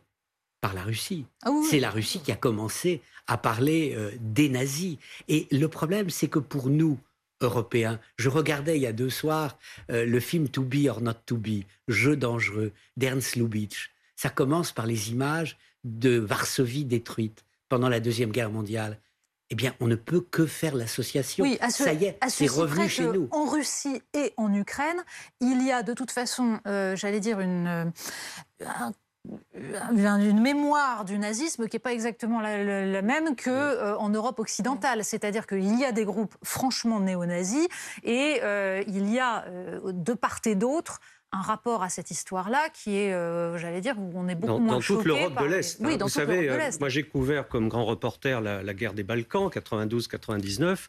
par 0.66 0.74
la 0.74 0.83
Russie. 0.83 1.26
Ah 1.44 1.50
c'est 1.70 1.79
la 1.79 1.90
Russie 1.90 2.18
qui 2.18 2.33
a 2.33 2.35
commencé 2.35 3.00
à 3.29 3.38
parler 3.38 3.94
euh, 3.94 4.11
des 4.18 4.48
nazis. 4.48 4.96
Et 5.29 5.46
le 5.52 5.68
problème, 5.68 6.11
c'est 6.11 6.26
que 6.26 6.40
pour 6.40 6.70
nous, 6.70 6.98
Européens, 7.40 8.00
je 8.16 8.29
regardais 8.29 8.76
il 8.76 8.83
y 8.83 8.87
a 8.87 8.92
deux 8.92 9.11
soirs 9.11 9.59
euh, 9.92 10.05
le 10.05 10.18
film 10.18 10.48
To 10.48 10.62
Be 10.62 10.88
or 10.88 11.02
Not 11.02 11.20
To 11.26 11.37
Be, 11.37 11.62
Jeu 11.87 12.16
dangereux, 12.16 12.72
d'Ernst 12.96 13.37
Lubitsch. 13.37 13.92
Ça 14.16 14.29
commence 14.29 14.72
par 14.72 14.87
les 14.87 15.12
images 15.12 15.57
de 15.85 16.18
Varsovie 16.18 16.85
détruite 16.85 17.44
pendant 17.68 17.88
la 17.88 18.00
Deuxième 18.00 18.33
Guerre 18.33 18.50
mondiale. 18.50 18.98
Eh 19.50 19.55
bien, 19.55 19.72
on 19.79 19.87
ne 19.87 19.94
peut 19.94 20.20
que 20.20 20.46
faire 20.46 20.74
l'association. 20.74 21.44
Oui, 21.44 21.59
ça 21.68 21.92
y 21.92 22.07
est, 22.07 22.18
c'est 22.26 22.48
revenu 22.48 22.88
chez 22.88 23.07
nous. 23.07 23.29
En 23.31 23.44
Russie 23.44 24.02
et 24.14 24.33
en 24.37 24.52
Ukraine, 24.52 25.00
il 25.40 25.64
y 25.64 25.70
a 25.70 25.85
de 25.85 25.92
toute 25.92 26.11
façon, 26.11 26.59
euh, 26.66 26.96
j'allais 26.96 27.20
dire, 27.20 27.38
une, 27.38 27.92
une 29.62 30.40
mémoire 30.40 31.04
du 31.04 31.18
nazisme 31.18 31.68
qui 31.68 31.76
n'est 31.76 31.80
pas 31.80 31.92
exactement 31.92 32.40
la, 32.40 33.02
même 33.02 33.36
qu'en 33.36 33.50
euh, 33.50 33.94
en 33.96 34.08
Europe 34.08 34.38
occidentale. 34.38 35.04
C'est-à-dire 35.04 35.46
qu'il 35.46 35.78
y 35.78 35.84
a 35.84 35.92
des 35.92 36.04
groupes 36.04 36.34
franchement 36.42 37.00
néo-nazis 37.00 37.68
et 38.02 38.40
euh, 38.42 38.82
il 38.86 39.12
y 39.12 39.18
a 39.18 39.44
euh, 39.46 39.80
de 39.92 40.12
part 40.12 40.40
et 40.44 40.54
d'autre 40.54 41.00
un 41.32 41.40
rapport 41.40 41.82
à 41.82 41.88
cette 41.88 42.10
histoire-là 42.10 42.68
qui 42.72 42.96
est, 42.96 43.10
j'allais 43.58 43.80
dire, 43.80 43.98
où 43.98 44.12
on 44.14 44.28
est 44.28 44.36
beaucoup 44.36 44.54
dans, 44.54 44.60
moins 44.60 44.74
dans 44.76 44.80
toute 44.80 45.04
l'Europe 45.04 45.38
de 45.40 45.44
l'Est. 45.44 45.78
Oui, 45.80 45.94
hein. 45.94 45.98
Vous 46.00 46.08
savez, 46.08 46.50
moi 46.78 46.88
j'ai 46.88 47.02
couvert 47.02 47.48
comme 47.48 47.68
grand 47.68 47.84
reporter 47.84 48.40
la, 48.40 48.62
la 48.62 48.74
guerre 48.74 48.94
des 48.94 49.02
Balkans, 49.02 49.48
92-99. 49.48 50.86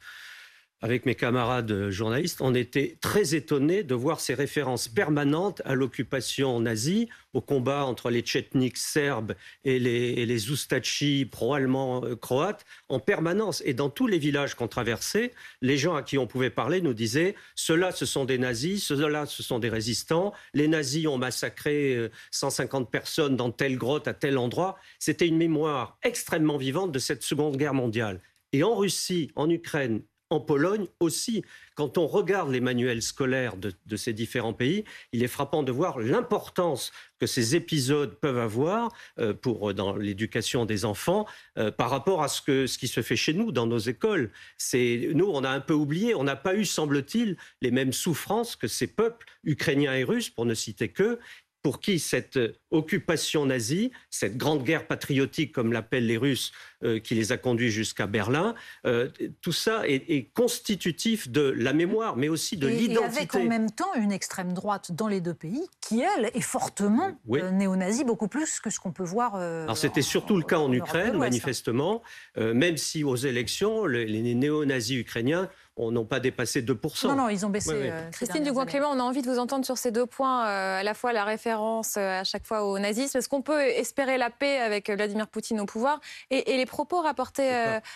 Avec 0.82 1.06
mes 1.06 1.16
camarades 1.16 1.90
journalistes, 1.90 2.40
on 2.40 2.54
était 2.54 2.98
très 3.02 3.34
étonnés 3.34 3.84
de 3.84 3.96
voir 3.96 4.20
ces 4.20 4.36
références 4.36 4.88
permanentes 4.88 5.62
à 5.66 5.74
l'occupation 5.74 6.60
nazie, 6.60 7.10
au 7.34 7.42
combat 7.42 7.86
entre 7.86 8.10
les 8.10 8.22
tchetniks 8.22 8.78
serbes 8.78 9.34
et 9.63 9.80
les, 9.80 10.13
et 10.18 10.26
les 10.26 11.26
pro-allemands 11.26 12.04
euh, 12.04 12.16
croates, 12.16 12.66
en 12.90 13.00
permanence. 13.00 13.62
Et 13.66 13.74
dans 13.74 13.90
tous 13.90 14.08
les 14.08 14.20
villages 14.20 14.56
qu'on 14.56 14.68
traversait, 14.68 15.34
les 15.62 15.78
gens 15.78 15.96
à 15.96 16.04
qui 16.04 16.18
on 16.18 16.28
pouvait 16.28 16.50
parler 16.50 16.82
nous 16.82 16.94
disaient 16.94 17.36
ceux-là, 17.56 17.92
ce 17.92 18.06
sont 18.06 18.26
des 18.26 18.38
nazis, 18.38 18.84
ceux-là, 18.84 19.26
ce 19.26 19.42
sont 19.42 19.60
des 19.60 19.70
résistants, 19.70 20.34
les 20.54 20.68
nazis 20.68 21.08
ont 21.08 21.18
massacré 21.18 22.10
150 22.32 22.84
euh, 22.88 22.90
personnes 22.90 23.36
dans 23.36 23.52
telle 23.52 23.78
grotte, 23.78 24.08
à 24.08 24.13
tel 24.13 24.38
endroit. 24.38 24.78
C'était 25.00 25.28
une 25.28 25.38
mémoire 25.38 25.98
extrêmement 26.04 26.58
vivante 26.58 26.92
de 26.92 27.00
cette 27.00 27.24
Seconde 27.24 27.58
Guerre 27.58 27.74
mondiale. 27.74 28.22
Et 28.54 28.63
en 28.63 28.76
Russie, 28.76 29.32
en 29.36 29.50
Ukraine 29.50 30.02
en 30.30 30.40
Pologne 30.40 30.88
aussi. 31.00 31.44
Quand 31.76 31.98
on 31.98 32.08
regarde 32.08 32.52
les 32.52 32.60
manuels 32.60 33.02
scolaires 33.02 33.56
de, 33.56 33.96
ces 33.96 34.13
différents 34.13 34.54
pays, 34.54 34.84
il 35.13 35.24
est 35.24 35.28
frappant 35.28 35.63
de 35.63 35.72
voir 35.72 36.00
l'importance 36.00 36.92
que 37.20 37.28
ces 37.28 37.56
épisodes 37.56 38.16
peuvent 38.20 38.38
avoir 38.38 38.92
euh, 39.20 39.34
pour, 39.34 39.74
dans 39.74 39.96
l'éducation 39.96 40.66
des 40.66 40.86
enfants 40.86 41.26
euh, 41.58 41.72
par 41.72 41.90
rapport 41.90 42.24
à 42.24 42.28
ce, 42.28 42.42
que, 42.42 42.68
ce 42.68 42.78
qui 42.78 42.88
se 42.88 43.02
fait 43.02 43.16
chez 43.16 43.34
nous, 43.34 43.52
dans 43.52 43.68
nos 43.68 43.80
écoles. 43.80 44.32
Nous, 44.74 45.26
on 45.26 45.44
a 45.44 45.50
un 45.50 45.60
peu 45.60 45.74
oublié, 45.74 46.16
on 46.16 46.24
n'a 46.24 46.36
pas 46.36 46.56
eu, 46.56 46.66
semble-t-il, 46.66 47.38
les 47.62 47.72
mêmes 47.72 47.94
souffrances 47.94 48.56
que 48.56 48.68
ces 48.68 48.88
peuples 48.88 49.26
ukrainiens 49.44 49.96
et 49.96 50.04
russes, 50.04 50.30
pour 50.30 50.46
ne 50.46 50.54
citer 50.54 50.90
que, 50.90 51.20
pour 51.68 51.82
qui 51.82 52.00
cette 52.00 52.40
occupation 52.72 53.46
nazie, 53.46 53.92
cette 54.10 54.38
grande 54.38 54.64
guerre 54.64 54.88
patriotique, 54.88 55.52
comme 55.52 55.74
l'appellent 55.74 56.08
les 56.08 56.16
Russes, 56.16 56.54
euh, 56.82 56.98
qui 56.98 57.14
les 57.14 57.34
a 57.34 57.38
conduits 57.38 57.72
jusqu'à 57.72 58.08
Berlin, 58.08 58.56
euh, 58.86 59.10
tout 59.42 59.52
ça 59.52 59.82
est, 59.86 60.32
constitutif 60.34 61.28
de 61.30 61.42
la 61.42 61.74
mémoire, 61.74 62.16
mais 62.16 62.30
aussi 62.30 62.56
de 62.56 62.68
l'identité. 62.68 63.02
Et 63.02 63.18
avec 63.18 63.36
en 63.36 63.44
même 63.44 63.70
temps 63.70 63.94
une 63.96 64.14
extrême 64.14 64.54
droite 64.54 64.94
dans 64.94 65.10
les 65.10 65.20
deux 65.20 65.34
pays, 65.34 65.68
qui, 65.82 66.00
elle, 66.00 66.32
est 66.34 66.40
fortement 66.40 67.20
euh, 67.32 67.52
néo-nazie, 67.52 68.06
beaucoup 68.06 68.30
plus 68.30 68.62
que 68.62 68.70
ce 68.70 68.80
qu'on 68.80 68.94
peut 68.94 69.04
voir. 69.04 69.36
Alors 69.36 69.76
c'était 69.76 70.02
surtout 70.02 70.38
le 70.38 70.44
cas 70.44 70.60
en, 70.60 70.72
Ukraine, 70.72 71.18
manifestement, 71.18 72.02
même 72.38 72.78
si 72.78 73.04
aux 73.04 73.18
élections, 73.18 73.86
les 73.86 74.36
néo-nazis 74.36 75.00
ukrainiens 75.00 75.50
n'ont 75.78 76.06
pas 76.06 76.20
dépassé 76.20 76.62
2%. 76.62 77.08
Non, 77.08 77.16
non, 77.16 77.30
ils 77.30 77.46
ont 77.46 77.50
baissé. 77.50 77.72
Euh, 77.74 78.10
Christine 78.12 78.44
Dugoin-Clément, 78.44 78.90
on 78.92 79.00
a 79.00 79.04
envie 79.04 79.22
de 79.22 79.30
vous 79.30 79.40
entendre 79.40 79.66
sur 79.66 79.78
ces 79.78 79.92
deux 79.92 80.06
points, 80.06 80.48
euh, 80.48 80.80
à 80.80 80.84
la 80.84 80.94
fois 80.94 81.13
la 81.13 81.24
référence 81.24 81.96
euh, 81.98 82.22
à 82.22 82.24
chaque 82.24 82.46
fois 82.46 82.63
au 82.63 82.80
nazisme. 82.80 83.18
Est-ce 83.18 83.30
qu'on 83.30 83.42
peut 83.42 83.62
espérer 83.62 84.18
la 84.18 84.30
paix 84.30 84.58
avec 84.58 84.90
Vladimir 84.90 85.28
Poutine 85.28 85.60
au 85.60 85.66
pouvoir 85.66 86.00
et, 86.32 86.58
les 86.58 86.66
propos 86.66 87.02
rapportés 87.02 87.52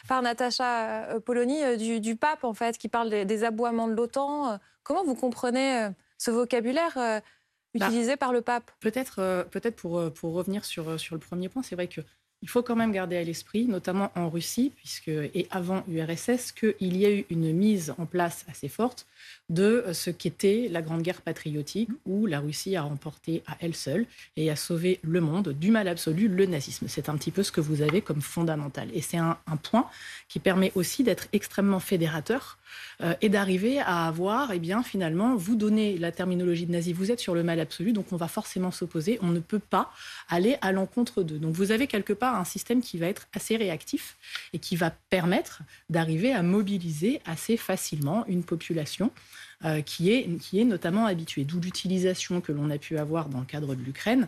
par 0.07 0.21
Natacha 0.21 1.19
Polony 1.25 1.77
du, 1.99 2.15
pape, 2.15 2.43
en 2.43 2.53
fait, 2.53 2.77
qui 2.77 2.87
parle 2.87 3.09
des, 3.09 3.43
aboiements 3.43 3.87
de 3.87 3.93
l'OTAN 3.93 4.59
Comment 4.83 5.03
vous 5.03 5.15
comprenez 5.15 5.89
ce 6.17 6.29
vocabulaire 6.29 6.93
bah, 6.95 7.21
utilisé 7.73 8.17
par 8.17 8.31
le 8.31 8.41
pape? 8.41 8.69
Peut-être 8.79 9.45
peut 9.49 9.71
pour, 9.71 10.13
pour 10.13 10.33
revenir 10.33 10.65
sur, 10.65 10.99
sur 10.99 11.15
le 11.15 11.19
premier 11.19 11.49
point, 11.49 11.63
c'est 11.63 11.75
vrai 11.75 11.87
que 11.87 12.01
il 12.41 12.49
faut 12.49 12.63
quand 12.63 12.75
même 12.75 12.91
garder 12.91 13.17
à 13.17 13.23
l'esprit, 13.23 13.65
notamment 13.65 14.11
en 14.15 14.29
Russie, 14.29 14.71
puisque, 14.75 15.09
et 15.09 15.47
avant 15.51 15.83
URSS, 15.87 16.51
qu'il 16.51 16.97
y 16.97 17.05
a 17.05 17.11
eu 17.11 17.25
une 17.29 17.53
mise 17.53 17.93
en 17.97 18.05
place 18.05 18.45
assez 18.49 18.67
forte 18.67 19.05
de 19.49 19.85
ce 19.93 20.09
qu'était 20.09 20.67
la 20.71 20.81
Grande 20.81 21.03
Guerre 21.03 21.21
patriotique, 21.21 21.89
où 22.05 22.25
la 22.25 22.39
Russie 22.39 22.75
a 22.75 22.81
remporté 22.81 23.43
à 23.45 23.57
elle 23.59 23.75
seule 23.75 24.05
et 24.37 24.49
a 24.49 24.55
sauvé 24.55 24.99
le 25.03 25.21
monde 25.21 25.49
du 25.49 25.69
mal 25.69 25.87
absolu, 25.87 26.27
le 26.27 26.45
nazisme. 26.45 26.87
C'est 26.87 27.09
un 27.09 27.17
petit 27.17 27.31
peu 27.31 27.43
ce 27.43 27.51
que 27.51 27.61
vous 27.61 27.81
avez 27.81 28.01
comme 28.01 28.21
fondamental. 28.21 28.89
Et 28.93 29.01
c'est 29.01 29.17
un, 29.17 29.37
point 29.61 29.87
qui 30.27 30.39
permet 30.39 30.71
aussi 30.75 31.03
d'être 31.03 31.27
extrêmement 31.33 31.79
fédérateur 31.79 32.57
euh, 33.01 33.13
et 33.21 33.29
d'arriver 33.29 33.79
à 33.79 34.07
avoir, 34.07 34.51
eh 34.51 34.59
bien, 34.59 34.83
finalement, 34.83 35.35
vous 35.35 35.55
donnez 35.55 35.97
la 35.97 36.11
terminologie 36.11 36.65
de 36.65 36.71
nazi, 36.71 36.93
vous 36.93 37.11
êtes 37.11 37.19
sur 37.19 37.35
le 37.35 37.43
mal 37.43 37.59
absolu, 37.59 37.93
donc 37.93 38.11
on 38.11 38.17
va 38.17 38.27
forcément 38.27 38.71
s'opposer, 38.71 39.19
on 39.21 39.29
ne 39.29 39.39
peut 39.39 39.59
pas 39.59 39.91
aller 40.29 40.57
à 40.61 40.71
l'encontre 40.71 41.23
d'eux. 41.23 41.39
Donc 41.39 41.53
vous 41.53 41.71
avez 41.71 41.87
quelque 41.87 42.13
part 42.13 42.35
un 42.35 42.45
système 42.45 42.81
qui 42.81 42.97
va 42.97 43.07
être 43.07 43.27
assez 43.33 43.55
réactif 43.55 44.17
et 44.53 44.59
qui 44.59 44.75
va 44.75 44.91
permettre 45.09 45.61
d'arriver 45.89 46.33
à 46.33 46.43
mobiliser 46.43 47.21
assez 47.25 47.57
facilement 47.57 48.25
une 48.27 48.43
population 48.43 49.11
euh, 49.63 49.81
qui, 49.81 50.11
est, 50.11 50.27
qui 50.39 50.59
est 50.59 50.65
notamment 50.65 51.05
habituée. 51.05 51.43
D'où 51.43 51.59
l'utilisation 51.59 52.41
que 52.41 52.51
l'on 52.51 52.71
a 52.71 52.79
pu 52.79 52.97
avoir 52.97 53.29
dans 53.29 53.39
le 53.39 53.45
cadre 53.45 53.75
de 53.75 53.83
l'Ukraine 53.83 54.27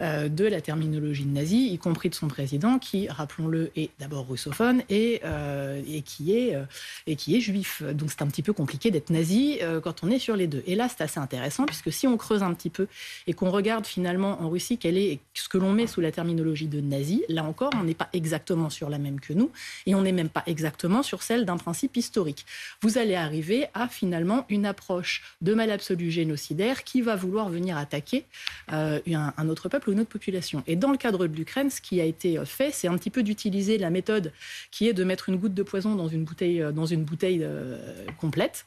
euh, 0.00 0.28
de 0.28 0.44
la 0.44 0.60
terminologie 0.60 1.26
nazie, 1.26 1.72
y 1.72 1.78
compris 1.78 2.08
de 2.08 2.14
son 2.14 2.28
président, 2.28 2.78
qui, 2.78 3.08
rappelons-le, 3.08 3.70
est 3.76 3.90
d'abord 3.98 4.26
russophone 4.28 4.82
et, 4.88 5.20
euh, 5.24 5.82
et, 5.86 6.02
qui 6.02 6.36
est, 6.36 6.56
et 7.06 7.16
qui 7.16 7.36
est 7.36 7.40
juif. 7.40 7.82
Donc 7.82 8.10
c'est 8.10 8.22
un 8.22 8.26
petit 8.26 8.42
peu 8.42 8.52
compliqué 8.52 8.90
d'être 8.90 9.10
nazi 9.10 9.60
quand 9.82 10.02
on 10.02 10.10
est 10.10 10.18
sur 10.18 10.36
les 10.36 10.46
deux. 10.46 10.62
Et 10.66 10.74
là, 10.74 10.88
c'est 10.88 11.02
assez 11.02 11.20
intéressant, 11.20 11.66
puisque 11.66 11.92
si 11.92 12.06
on 12.06 12.16
creuse 12.16 12.42
un 12.42 12.52
petit 12.54 12.70
peu 12.70 12.86
et 13.26 13.32
qu'on 13.34 13.50
regarde 13.50 13.86
finalement 13.86 14.40
en 14.42 14.48
Russie 14.48 14.78
quel 14.78 14.96
est 14.96 15.20
ce 15.34 15.48
que 15.48 15.58
l'on 15.58 15.72
met 15.72 15.86
sous 15.86 16.00
la 16.00 16.12
terminologie 16.12 16.66
de 16.66 16.80
nazi, 16.80 17.24
là 17.28 17.44
encore, 17.44 17.70
on 17.74 17.84
n'est 17.84 17.94
pas 17.94 18.08
exactement 18.12 18.70
sur 18.70 18.90
la 18.90 18.98
même 18.98 19.20
que 19.20 19.32
nous, 19.32 19.50
et 19.86 19.94
on 19.94 20.02
n'est 20.02 20.12
même 20.12 20.28
pas 20.28 20.42
exactement 20.46 21.02
sur 21.02 21.22
celle 21.22 21.44
d'un 21.44 21.56
principe 21.56 21.96
historique. 21.96 22.46
Vous 22.82 22.98
allez 22.98 23.14
arriver 23.14 23.66
à 23.74 23.88
finalement 23.88 24.46
une 24.48 24.66
approche 24.66 25.22
de 25.40 25.54
mal 25.54 25.70
absolu 25.70 26.10
génocidaire 26.10 26.84
qui 26.84 27.02
va 27.02 27.16
vouloir 27.16 27.48
venir 27.48 27.76
attaquer 27.76 28.24
euh, 28.72 29.00
un, 29.06 29.48
autre 29.48 29.68
peuple 29.68 29.83
ou 29.86 29.92
une 29.92 30.00
autre 30.00 30.10
population. 30.10 30.62
Et 30.66 30.76
dans 30.76 30.90
le 30.90 30.96
cadre 30.96 31.26
de 31.26 31.36
l'Ukraine, 31.36 31.70
ce 31.70 31.80
qui 31.80 32.00
a 32.00 32.04
été 32.04 32.38
euh, 32.38 32.44
fait, 32.44 32.70
c'est 32.72 32.88
un 32.88 32.96
petit 32.96 33.10
peu 33.10 33.22
d'utiliser 33.22 33.78
la 33.78 33.90
méthode 33.90 34.32
qui 34.70 34.88
est 34.88 34.92
de 34.92 35.04
mettre 35.04 35.28
une 35.28 35.36
goutte 35.36 35.54
de 35.54 35.62
poison 35.62 35.94
dans 35.94 36.08
une 36.08 36.24
bouteille, 36.24 36.62
euh, 36.62 36.72
dans 36.72 36.86
une 36.86 37.04
bouteille 37.04 37.46
complète 38.18 38.66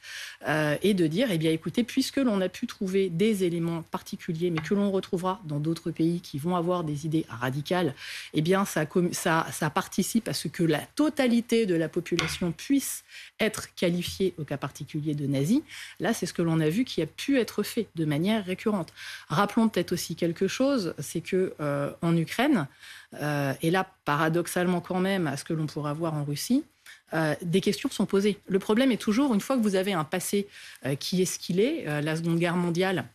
et 0.82 0.94
de 0.94 1.08
dire, 1.08 1.30
eh 1.32 1.38
bien, 1.38 1.52
écoutez, 1.52 1.84
puisque 1.84 2.18
l'on 2.18 2.42
a 2.42 2.50
pu 2.50 2.68
trouver 2.68 3.10
des 3.10 3.44
éléments 3.44 3.84
particuliers, 3.84 4.50
mais 4.50 4.62
que 4.62 4.74
l'on 4.74 4.92
retrouvera 4.92 5.42
dans 5.46 5.60
d'autres 5.60 5.92
pays 5.92 6.22
qui 6.22 6.38
vont 6.38 6.56
avoir 6.56 6.84
des 6.84 7.06
idées 7.06 7.26
radicales, 7.30 7.94
eh 8.34 8.42
bien, 8.42 8.66
ça, 8.66 8.86
ça, 9.12 9.48
ça 9.52 9.70
participe 9.70 10.28
à 10.28 10.34
ce 10.34 10.48
que 10.48 10.64
la 10.64 10.82
totalité 10.96 11.66
de 11.66 11.76
la 11.76 11.90
population 11.90 12.52
puisse 12.52 13.04
être 13.40 13.74
qualifiée 13.76 14.34
au 14.38 14.44
cas 14.44 14.58
particulier 14.58 15.16
de 15.16 15.26
nazi. 15.28 15.64
Là, 16.00 16.14
c'est 16.14 16.26
ce 16.26 16.34
que 16.34 16.42
l'on 16.42 16.60
a 16.60 16.70
vu 16.70 16.84
qui 16.84 17.02
a 17.02 17.06
pu 17.06 17.40
être 17.40 17.64
fait 17.64 17.88
de 17.96 18.06
manière 18.06 18.46
récurrente. 18.46 18.94
Rappelons 19.30 19.70
peut-être 19.70 19.92
aussi 19.92 20.16
quelque 20.16 20.48
chose, 20.48 20.94
c'est 21.08 21.22
que 21.22 21.54
euh, 21.60 21.92
en 22.02 22.16
Ukraine, 22.16 22.68
euh, 23.22 23.54
et 23.62 23.72
là 23.72 23.88
paradoxalement 24.06 24.82
quand 24.82 25.00
même 25.00 25.28
à 25.28 25.38
ce 25.38 25.44
que 25.44 25.54
l'on 25.54 25.66
pourra 25.66 25.94
voir 25.94 26.14
en 26.14 26.24
Russie, 26.24 26.64
euh, 27.14 27.36
des 27.42 27.62
questions 27.62 27.90
sont 27.90 28.06
posées. 28.06 28.38
Le 28.48 28.60
problème 28.60 28.92
est 28.92 29.02
toujours, 29.02 29.34
une 29.34 29.42
fois 29.42 29.58
que 29.58 29.62
vous 29.62 29.76
avez 29.76 29.94
un 29.94 30.04
passé 30.04 30.48
qui 31.00 31.22
est 31.22 31.26
ce 31.26 31.40
qu'il 31.40 31.60
est, 31.60 32.02
la 32.02 32.16
Seconde 32.16 32.38
Guerre 32.38 32.58
mondiale 32.58 33.06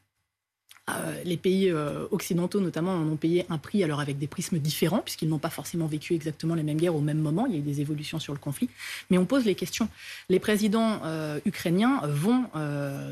les 1.24 1.36
pays 1.36 1.70
euh, 1.70 2.06
occidentaux, 2.10 2.60
notamment, 2.60 2.94
en 2.94 3.06
ont 3.06 3.16
payé 3.16 3.46
un 3.48 3.58
prix, 3.58 3.84
alors 3.84 4.00
avec 4.00 4.18
des 4.18 4.26
prismes 4.26 4.58
différents, 4.58 4.98
puisqu'ils 4.98 5.28
n'ont 5.28 5.38
pas 5.38 5.50
forcément 5.50 5.86
vécu 5.86 6.14
exactement 6.14 6.54
les 6.54 6.64
mêmes 6.64 6.76
guerres 6.76 6.96
au 6.96 7.00
même 7.00 7.18
moment. 7.18 7.46
Il 7.46 7.52
y 7.52 7.56
a 7.56 7.58
eu 7.58 7.62
des 7.62 7.80
évolutions 7.80 8.18
sur 8.18 8.32
le 8.32 8.40
conflit. 8.40 8.68
Mais 9.08 9.18
on 9.18 9.24
pose 9.24 9.44
les 9.44 9.54
questions. 9.54 9.88
Les 10.28 10.40
présidents 10.40 11.00
euh, 11.04 11.38
ukrainiens 11.46 12.00
vont 12.04 12.46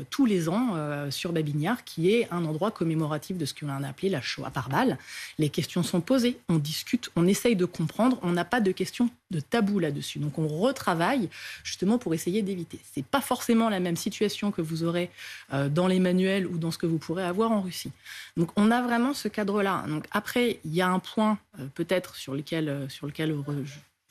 tous 0.09 0.25
les 0.25 0.49
ans 0.49 0.75
sur 1.09 1.31
Babiniar, 1.31 1.83
qui 1.83 2.11
est 2.11 2.27
un 2.31 2.45
endroit 2.45 2.71
commémoratif 2.71 3.37
de 3.37 3.45
ce 3.45 3.53
qu'on 3.53 3.69
a 3.69 3.87
appelé 3.87 4.09
la 4.09 4.21
Shoah 4.21 4.49
par 4.49 4.69
balle. 4.69 4.97
Les 5.39 5.49
questions 5.49 5.83
sont 5.83 6.01
posées, 6.01 6.37
on 6.49 6.57
discute, 6.57 7.09
on 7.15 7.27
essaye 7.27 7.55
de 7.55 7.65
comprendre. 7.65 8.19
On 8.21 8.31
n'a 8.31 8.45
pas 8.45 8.61
de 8.61 8.71
questions 8.71 9.09
de 9.31 9.39
tabou 9.39 9.79
là-dessus. 9.79 10.19
Donc 10.19 10.37
on 10.37 10.47
retravaille 10.47 11.29
justement 11.63 11.97
pour 11.97 12.13
essayer 12.13 12.41
d'éviter. 12.41 12.79
C'est 12.93 13.05
pas 13.05 13.21
forcément 13.21 13.69
la 13.69 13.79
même 13.79 13.95
situation 13.95 14.51
que 14.51 14.61
vous 14.61 14.83
aurez 14.83 15.09
dans 15.69 15.87
les 15.87 15.99
manuels 15.99 16.45
ou 16.47 16.57
dans 16.57 16.71
ce 16.71 16.77
que 16.77 16.85
vous 16.85 16.97
pourrez 16.97 17.23
avoir 17.23 17.51
en 17.51 17.60
Russie. 17.61 17.91
Donc 18.37 18.49
on 18.55 18.71
a 18.71 18.81
vraiment 18.81 19.13
ce 19.13 19.27
cadre-là. 19.27 19.85
Donc 19.87 20.05
après, 20.11 20.59
il 20.63 20.73
y 20.73 20.81
a 20.81 20.89
un 20.89 20.99
point 20.99 21.37
euh, 21.59 21.67
peut-être 21.73 22.15
sur 22.15 22.33
lequel, 22.33 22.69
euh, 22.69 22.89
sur 22.89 23.07
lequel 23.07 23.31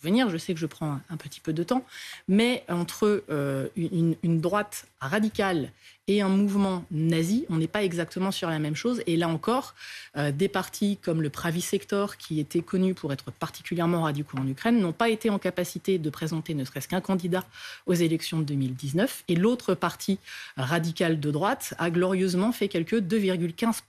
venir. 0.03 0.31
Je 0.31 0.37
sais 0.37 0.55
que 0.55 0.61
je 0.61 0.67
prends 0.67 1.01
un, 1.09 1.17
petit 1.17 1.41
peu 1.41 1.53
de 1.53 1.63
temps, 1.63 1.85
mais 2.29 2.65
entre 2.69 3.25
euh, 3.31 3.69
une, 3.77 4.41
droite 4.41 4.87
radicale 5.01 5.71
et 6.09 6.23
un 6.23 6.29
mouvement 6.29 6.85
nazi, 6.91 7.47
on 7.51 7.59
n'est 7.59 7.69
pas 7.69 7.85
exactement 7.85 8.31
sur 8.31 8.51
la 8.51 8.59
même 8.59 8.75
chose. 8.75 9.03
Et 9.07 9.17
là 9.17 9.29
encore, 9.29 9.75
des 10.17 10.49
partis 10.49 10.99
comme 11.01 11.23
le 11.23 11.31
Pravi 11.31 11.61
Sector, 11.61 12.17
qui 12.17 12.41
était 12.41 12.63
connu 12.63 12.95
pour 12.95 13.13
être 13.13 13.31
particulièrement 13.31 14.03
radicaux 14.03 14.39
en 14.39 14.47
Ukraine, 14.49 14.81
n'ont 14.81 14.93
pas 14.93 15.09
été 15.09 15.31
en 15.31 15.39
capacité 15.39 15.99
de 15.99 16.11
présenter 16.11 16.55
ne 16.55 16.65
serait-ce 16.65 16.89
qu'un 16.89 17.01
candidat 17.01 17.45
aux 17.87 17.95
élections 17.95 18.41
de 18.41 18.45
2019. 18.45 19.25
Et 19.29 19.37
l'autre 19.37 19.75
parti 19.75 20.19
radical 20.57 21.21
de 21.21 21.31
droite 21.31 21.75
a 21.79 21.91
glorieusement 21.91 22.51
fait 22.51 22.69
quelque 22.69 22.97
2,15 22.97 23.83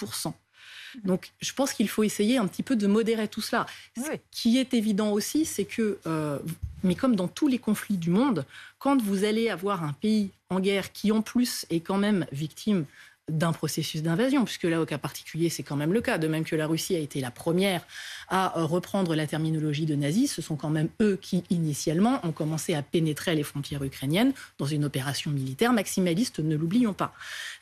donc, 1.04 1.32
je 1.40 1.54
pense 1.54 1.74
qu'il 1.74 1.90
faut 1.90 2.04
essayer 2.04 2.38
un 2.38 2.48
petit 2.48 2.64
peu 2.64 2.76
de 2.76 2.88
modérer 2.88 3.28
tout 3.28 3.42
cela. 3.42 3.66
Ce 3.98 4.12
qui 4.32 4.58
est 4.58 4.74
évident 4.74 5.12
aussi, 5.12 5.46
c'est 5.46 5.66
que, 5.66 6.00
euh, 6.06 6.40
mais 6.84 6.96
comme 6.96 7.16
dans 7.16 7.28
tous 7.28 7.48
les 7.48 7.60
conflits 7.60 7.98
du 7.98 8.10
monde, 8.10 8.46
quand 8.80 9.02
vous 9.02 9.24
allez 9.24 9.50
avoir 9.50 9.84
un 9.84 9.94
pays 9.94 10.32
en 10.50 10.60
guerre 10.60 10.92
qui, 10.92 11.12
en 11.12 11.22
plus, 11.22 11.66
est 11.70 11.80
quand 11.80 11.98
même 11.98 12.26
victime 12.32 12.86
d'un 13.32 13.54
processus 13.54 14.04
d'invasion, 14.04 14.46
puisque 14.46 14.64
là, 14.64 14.82
au 14.82 14.86
cas 14.86 14.98
particulier, 14.98 15.50
c'est 15.50 15.64
quand 15.64 15.76
même 15.76 15.94
le 15.94 16.02
cas. 16.02 16.18
De 16.18 16.28
même 16.28 16.44
que 16.44 16.56
la 16.56 16.68
Russie 16.68 16.96
a 16.96 17.00
été 17.00 17.22
la 17.22 17.32
première 17.32 17.86
à 18.30 18.60
euh, 18.60 18.66
reprendre 18.66 19.16
la 19.16 19.28
terminologie 19.28 19.86
de 19.86 19.96
nazis, 19.96 20.32
ce 20.32 20.42
sont 20.42 20.56
quand 20.56 20.70
même 20.70 20.90
eux 21.02 21.18
qui, 21.22 21.44
initialement, 21.50 22.20
ont 22.24 22.32
commencé 22.32 22.74
à 22.74 22.82
pénétrer 22.82 23.36
les 23.36 23.44
frontières 23.44 23.84
ukrainiennes 23.84 24.34
dans 24.58 24.66
une 24.66 24.86
opération 24.86 25.32
militaire 25.32 25.74
maximaliste, 25.74 26.40
ne 26.40 26.56
l'oublions 26.56 26.94
pas. 26.94 27.14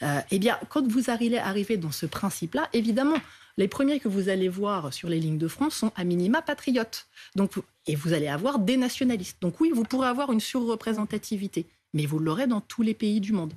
Euh, 0.03 0.19
eh 0.31 0.39
bien, 0.39 0.57
quand 0.69 0.85
vous 0.87 1.09
arrivez 1.09 1.77
dans 1.77 1.91
ce 1.91 2.05
principe-là, 2.05 2.69
évidemment, 2.73 3.17
les 3.57 3.67
premiers 3.67 3.99
que 3.99 4.07
vous 4.07 4.29
allez 4.29 4.47
voir 4.47 4.93
sur 4.93 5.09
les 5.09 5.19
lignes 5.19 5.37
de 5.37 5.47
front 5.47 5.69
sont 5.69 5.91
à 5.95 6.03
minima 6.03 6.41
patriotes. 6.41 7.07
Donc, 7.35 7.51
et 7.87 7.95
vous 7.95 8.13
allez 8.13 8.27
avoir 8.27 8.59
des 8.59 8.77
nationalistes. 8.77 9.37
Donc 9.41 9.59
oui, 9.59 9.71
vous 9.73 9.83
pourrez 9.83 10.07
avoir 10.07 10.31
une 10.31 10.39
surreprésentativité 10.39 11.65
mais 11.93 12.05
vous 12.05 12.19
l'aurez 12.19 12.47
dans 12.47 12.61
tous 12.61 12.81
les 12.81 12.93
pays 12.93 13.19
du 13.19 13.33
monde. 13.33 13.53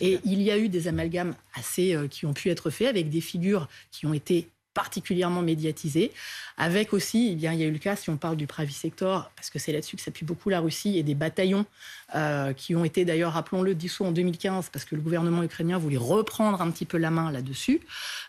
Et 0.00 0.18
il 0.24 0.42
y 0.42 0.50
a 0.50 0.58
eu 0.58 0.68
des 0.68 0.88
amalgames 0.88 1.34
assez 1.54 1.94
euh, 1.94 2.08
qui 2.08 2.26
ont 2.26 2.34
pu 2.34 2.50
être 2.50 2.70
faits 2.70 2.88
avec 2.88 3.08
des 3.08 3.20
figures 3.20 3.68
qui 3.90 4.06
ont 4.06 4.14
été 4.14 4.48
particulièrement 4.76 5.40
médiatisées, 5.40 6.12
avec 6.58 6.92
aussi, 6.92 7.30
eh 7.32 7.34
bien, 7.34 7.54
il 7.54 7.60
y 7.60 7.62
a 7.62 7.66
eu 7.66 7.70
le 7.70 7.78
cas, 7.78 7.96
si 7.96 8.10
on 8.10 8.18
parle 8.18 8.36
du 8.36 8.46
Pravi 8.46 8.74
Sector, 8.74 9.30
parce 9.34 9.48
que 9.48 9.58
c'est 9.58 9.72
là-dessus 9.72 9.96
que 9.96 10.02
s'appuie 10.02 10.26
beaucoup 10.26 10.50
la 10.50 10.60
Russie, 10.60 10.98
et 10.98 11.02
des 11.02 11.14
bataillons 11.14 11.64
euh, 12.14 12.52
qui 12.52 12.76
ont 12.76 12.84
été 12.84 13.06
d'ailleurs, 13.06 13.32
rappelons-le, 13.32 13.74
dissous 13.74 14.04
en 14.04 14.12
2015, 14.12 14.68
parce 14.70 14.84
que 14.84 14.94
le 14.94 15.00
gouvernement 15.00 15.42
ukrainien 15.42 15.78
voulait 15.78 15.96
reprendre 15.96 16.60
un 16.60 16.70
petit 16.70 16.84
peu 16.84 16.98
la 16.98 17.10
main 17.10 17.32
là-dessus, 17.32 17.80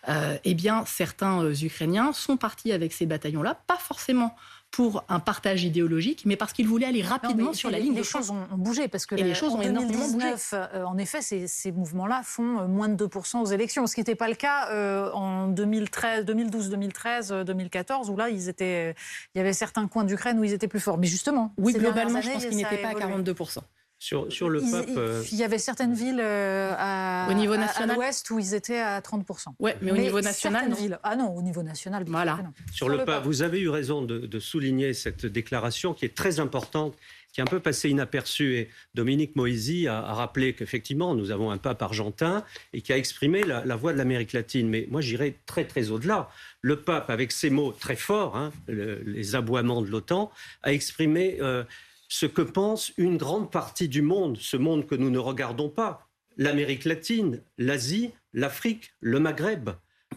euh, 0.08 0.38
eh 0.42 0.54
bien, 0.54 0.86
certains 0.86 1.52
Ukrainiens 1.52 2.14
sont 2.14 2.38
partis 2.38 2.72
avec 2.72 2.94
ces 2.94 3.04
bataillons-là, 3.04 3.60
pas 3.66 3.76
forcément 3.76 4.34
pour 4.70 5.04
un 5.08 5.18
partage 5.18 5.64
idéologique, 5.64 6.22
mais 6.24 6.36
parce 6.36 6.52
qu'il 6.52 6.66
voulait 6.66 6.86
aller 6.86 7.02
rapidement 7.02 7.52
sur 7.52 7.70
la 7.70 7.78
ligne. 7.78 7.94
Les 7.94 8.04
choses 8.04 8.30
ont, 8.30 8.46
bougé 8.56 8.88
parce 8.88 9.06
que 9.06 9.14
les 9.14 9.34
choses 9.34 9.54
ont 9.54 9.62
énormément 9.62 10.08
bougé. 10.08 10.34
Euh, 10.52 10.84
en 10.84 10.98
effet, 10.98 11.20
ces, 11.22 11.72
mouvements-là 11.72 12.22
font 12.24 12.60
euh, 12.60 12.66
moins 12.66 12.88
de 12.88 13.06
2% 13.06 13.40
aux 13.40 13.46
élections, 13.46 13.86
ce 13.86 13.94
qui 13.94 14.00
n'était 14.00 14.14
pas 14.14 14.28
le 14.28 14.34
cas 14.34 14.70
euh, 14.70 15.10
en 15.12 15.48
2013, 15.48 16.24
2012, 16.24 16.70
2013, 16.70 17.32
2014, 17.46 18.10
où 18.10 18.16
là, 18.16 18.28
ils 18.28 18.48
étaient, 18.48 18.94
il 19.34 19.38
y 19.38 19.40
avait 19.40 19.52
certains 19.52 19.86
coins 19.88 20.04
d'Ukraine 20.04 20.38
où 20.38 20.44
ils 20.44 20.52
étaient 20.52 20.68
plus 20.68 20.80
forts. 20.80 20.98
Mais 20.98 21.06
justement, 21.06 21.52
oui, 21.56 21.72
globalement, 21.72 22.20
je 22.20 22.30
pense 22.30 22.46
qu'ils 22.46 22.56
n'étaient 22.56 22.78
pas 22.78 22.88
à 22.88 22.94
42%. 22.94 23.58
Sur, 24.00 24.32
sur 24.32 24.48
le 24.48 24.60
peuple. 24.60 24.92
Euh, 24.96 25.24
il, 25.32 25.38
y 25.38 25.42
avait 25.42 25.58
certaines 25.58 25.92
villes 25.92 26.20
euh, 26.20 26.72
à, 26.78 27.26
au 27.28 27.34
niveau 27.34 27.56
national. 27.56 27.96
l'ouest 27.96 28.30
où 28.30 28.38
ils 28.38 28.54
étaient 28.54 28.78
à 28.78 29.00
30%. 29.00 29.54
Oui, 29.58 29.72
mais, 29.82 29.90
au 29.90 29.96
niveau 29.96 30.20
national, 30.20 30.68
non. 30.68 30.76
Villes, 30.76 31.00
ah 31.02 31.16
non, 31.16 31.34
au 31.34 31.42
niveau 31.42 31.64
national. 31.64 32.04
Voilà. 32.06 32.38
Sur, 32.72 32.88
le, 32.88 33.04
pape, 33.04 33.24
vous 33.24 33.42
avez 33.42 33.58
eu 33.58 33.68
raison 33.68 34.02
de, 34.02 34.18
de, 34.18 34.38
souligner 34.38 34.94
cette 34.94 35.26
déclaration 35.26 35.94
qui 35.94 36.04
est 36.04 36.14
très 36.14 36.38
importante, 36.38 36.94
qui 37.32 37.40
est 37.40 37.42
un 37.42 37.48
peu 37.48 37.58
passée 37.58 37.90
inaperçue. 37.90 38.54
Et 38.54 38.70
Dominique 38.94 39.34
Moisy 39.34 39.88
a, 39.88 39.98
a 39.98 40.14
rappelé 40.14 40.52
qu'effectivement, 40.52 41.16
nous 41.16 41.32
avons 41.32 41.50
un 41.50 41.58
pape 41.58 41.82
argentin 41.82 42.44
et 42.72 42.82
qui 42.82 42.92
a 42.92 42.96
exprimé 42.96 43.42
la, 43.42 43.64
la 43.64 43.74
voix 43.74 43.92
de 43.92 43.98
l'Amérique 43.98 44.32
latine. 44.32 44.68
Mais 44.68 44.86
moi, 44.88 45.00
j'irais 45.00 45.34
très, 45.44 45.64
très 45.64 45.90
au-delà. 45.90 46.30
Le 46.60 46.80
pape, 46.80 47.10
avec 47.10 47.32
ses 47.32 47.50
mots 47.50 47.72
très 47.72 47.96
forts, 47.96 48.36
hein, 48.36 48.52
les 48.68 49.34
aboiements 49.34 49.82
de 49.82 49.88
l'OTAN, 49.88 50.30
a 50.62 50.72
exprimé. 50.72 51.38
Euh, 51.40 51.64
ce 52.08 52.26
que 52.26 52.42
pense 52.42 52.92
une 52.96 53.18
grande 53.18 53.52
partie 53.52 53.88
du 53.88 54.02
monde, 54.02 54.38
ce 54.38 54.56
monde 54.56 54.86
que 54.86 54.94
nous 54.94 55.10
ne 55.10 55.18
regardons 55.18 55.68
pas, 55.68 56.08
l'Amérique 56.36 56.84
latine, 56.84 57.42
l'Asie, 57.58 58.12
l'Afrique, 58.32 58.92
le 59.00 59.20
Maghreb. 59.20 59.70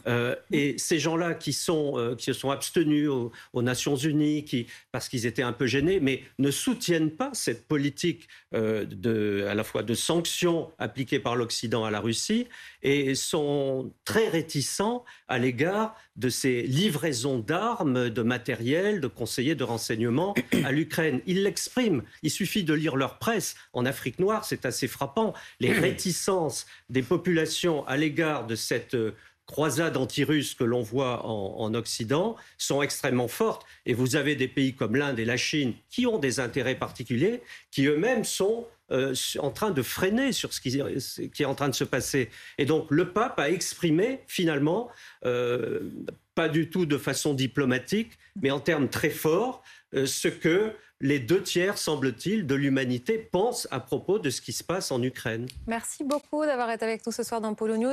Euh, 0.07 0.35
et 0.51 0.77
ces 0.77 0.99
gens-là 0.99 1.29
euh, 1.29 1.33
qui 1.35 1.53
se 1.53 2.33
sont 2.33 2.49
abstenus 2.49 3.09
aux, 3.09 3.61
Nations 3.61 3.95
Unies, 3.95 4.45
parce 4.91 5.07
qu'ils 5.07 5.25
étaient 5.25 5.43
un 5.43 5.53
peu 5.53 5.67
gênés, 5.67 5.99
mais 5.99 6.23
ne 6.39 6.49
soutiennent 6.49 7.11
pas 7.11 7.29
cette 7.33 7.67
politique 7.67 8.27
euh, 8.55 9.49
à 9.49 9.53
la 9.53 9.63
fois 9.63 9.83
de 9.83 9.93
sanctions 9.93 10.71
appliquées 10.79 11.19
par 11.19 11.35
l'Occident 11.35 11.85
à 11.85 11.91
la 11.91 11.99
Russie 11.99 12.47
et 12.81 13.13
sont 13.13 13.91
très 14.03 14.27
réticents 14.29 15.05
à 15.27 15.37
l'égard 15.37 15.95
de 16.15 16.29
ces 16.29 16.63
livraisons 16.63 17.39
d'armes, 17.39 18.09
de 18.09 18.21
matériel, 18.21 18.99
de 18.99 19.07
conseillers 19.07 19.55
de 19.55 19.63
renseignement 19.63 20.33
à 20.65 20.71
l'Ukraine. 20.71 21.21
Ils 21.27 21.43
l'expriment. 21.43 22.03
Il 22.23 22.31
suffit 22.31 22.63
de 22.63 22.73
lire 22.73 22.95
leur 22.95 23.19
presse. 23.19 23.55
En 23.73 23.85
Afrique 23.85 24.19
noire, 24.19 24.43
c'est 24.45 24.65
assez 24.65 24.87
frappant. 24.87 25.33
Les 25.59 25.71
réticences 25.71 26.65
des 26.89 27.03
populations 27.03 27.85
à 27.87 27.97
l'égard 27.97 28.47
de 28.47 28.55
cette 28.55 28.97
croisades 29.45 29.97
anti-russes 29.97 30.53
que 30.55 30.63
l'on 30.63 30.81
voit 30.81 31.25
en, 31.25 31.73
Occident 31.73 32.35
sont 32.57 32.81
extrêmement 32.81 33.27
fortes. 33.27 33.65
Et 33.85 33.93
vous 33.93 34.15
avez 34.15 34.35
des 34.35 34.47
pays 34.47 34.73
comme 34.73 34.95
l'Inde 34.95 35.19
et 35.19 35.25
la 35.25 35.37
Chine 35.37 35.73
qui 35.89 36.05
ont 36.05 36.17
des 36.17 36.39
intérêts 36.39 36.75
particuliers, 36.75 37.41
qui 37.71 37.85
eux-mêmes 37.85 38.23
sont 38.23 38.67
euh, 38.91 39.13
en 39.39 39.51
train 39.51 39.71
de 39.71 39.81
freiner 39.81 40.31
sur 40.31 40.53
ce 40.53 40.59
qui, 40.59 40.77
est 40.77 41.45
en 41.45 41.55
train 41.55 41.69
de 41.69 41.75
se 41.75 41.83
passer. 41.83 42.29
Et 42.57 42.65
donc 42.65 42.87
le 42.91 43.11
pape 43.13 43.39
a 43.39 43.49
exprimé 43.49 44.19
finalement, 44.27 44.89
euh, 45.25 45.79
pas 46.35 46.49
du 46.49 46.69
tout 46.69 46.85
de 46.85 46.97
façon 46.97 47.33
diplomatique, 47.33 48.11
mais 48.41 48.51
en 48.51 48.59
termes 48.59 48.89
très 48.89 49.09
forts, 49.09 49.63
euh, 49.93 50.05
ce 50.05 50.27
que 50.27 50.73
les 51.01 51.19
deux 51.19 51.41
tiers, 51.41 51.77
semble-t-il, 51.77 52.45
de 52.45 52.53
l'humanité 52.55 53.17
pensent 53.17 53.67
à 53.71 53.79
propos 53.79 54.19
de 54.19 54.29
ce 54.29 54.39
qui 54.39 54.53
se 54.53 54.63
passe 54.63 54.91
en 54.91 55.01
Ukraine. 55.01 55.47
Merci 55.65 56.03
beaucoup 56.03 56.45
d'avoir 56.45 56.69
été 56.69 56.85
avec 56.85 57.05
nous 57.05 57.11
ce 57.11 57.23
soir 57.23 57.41
dans 57.41 57.55
Polo 57.55 57.75
News. 57.75 57.89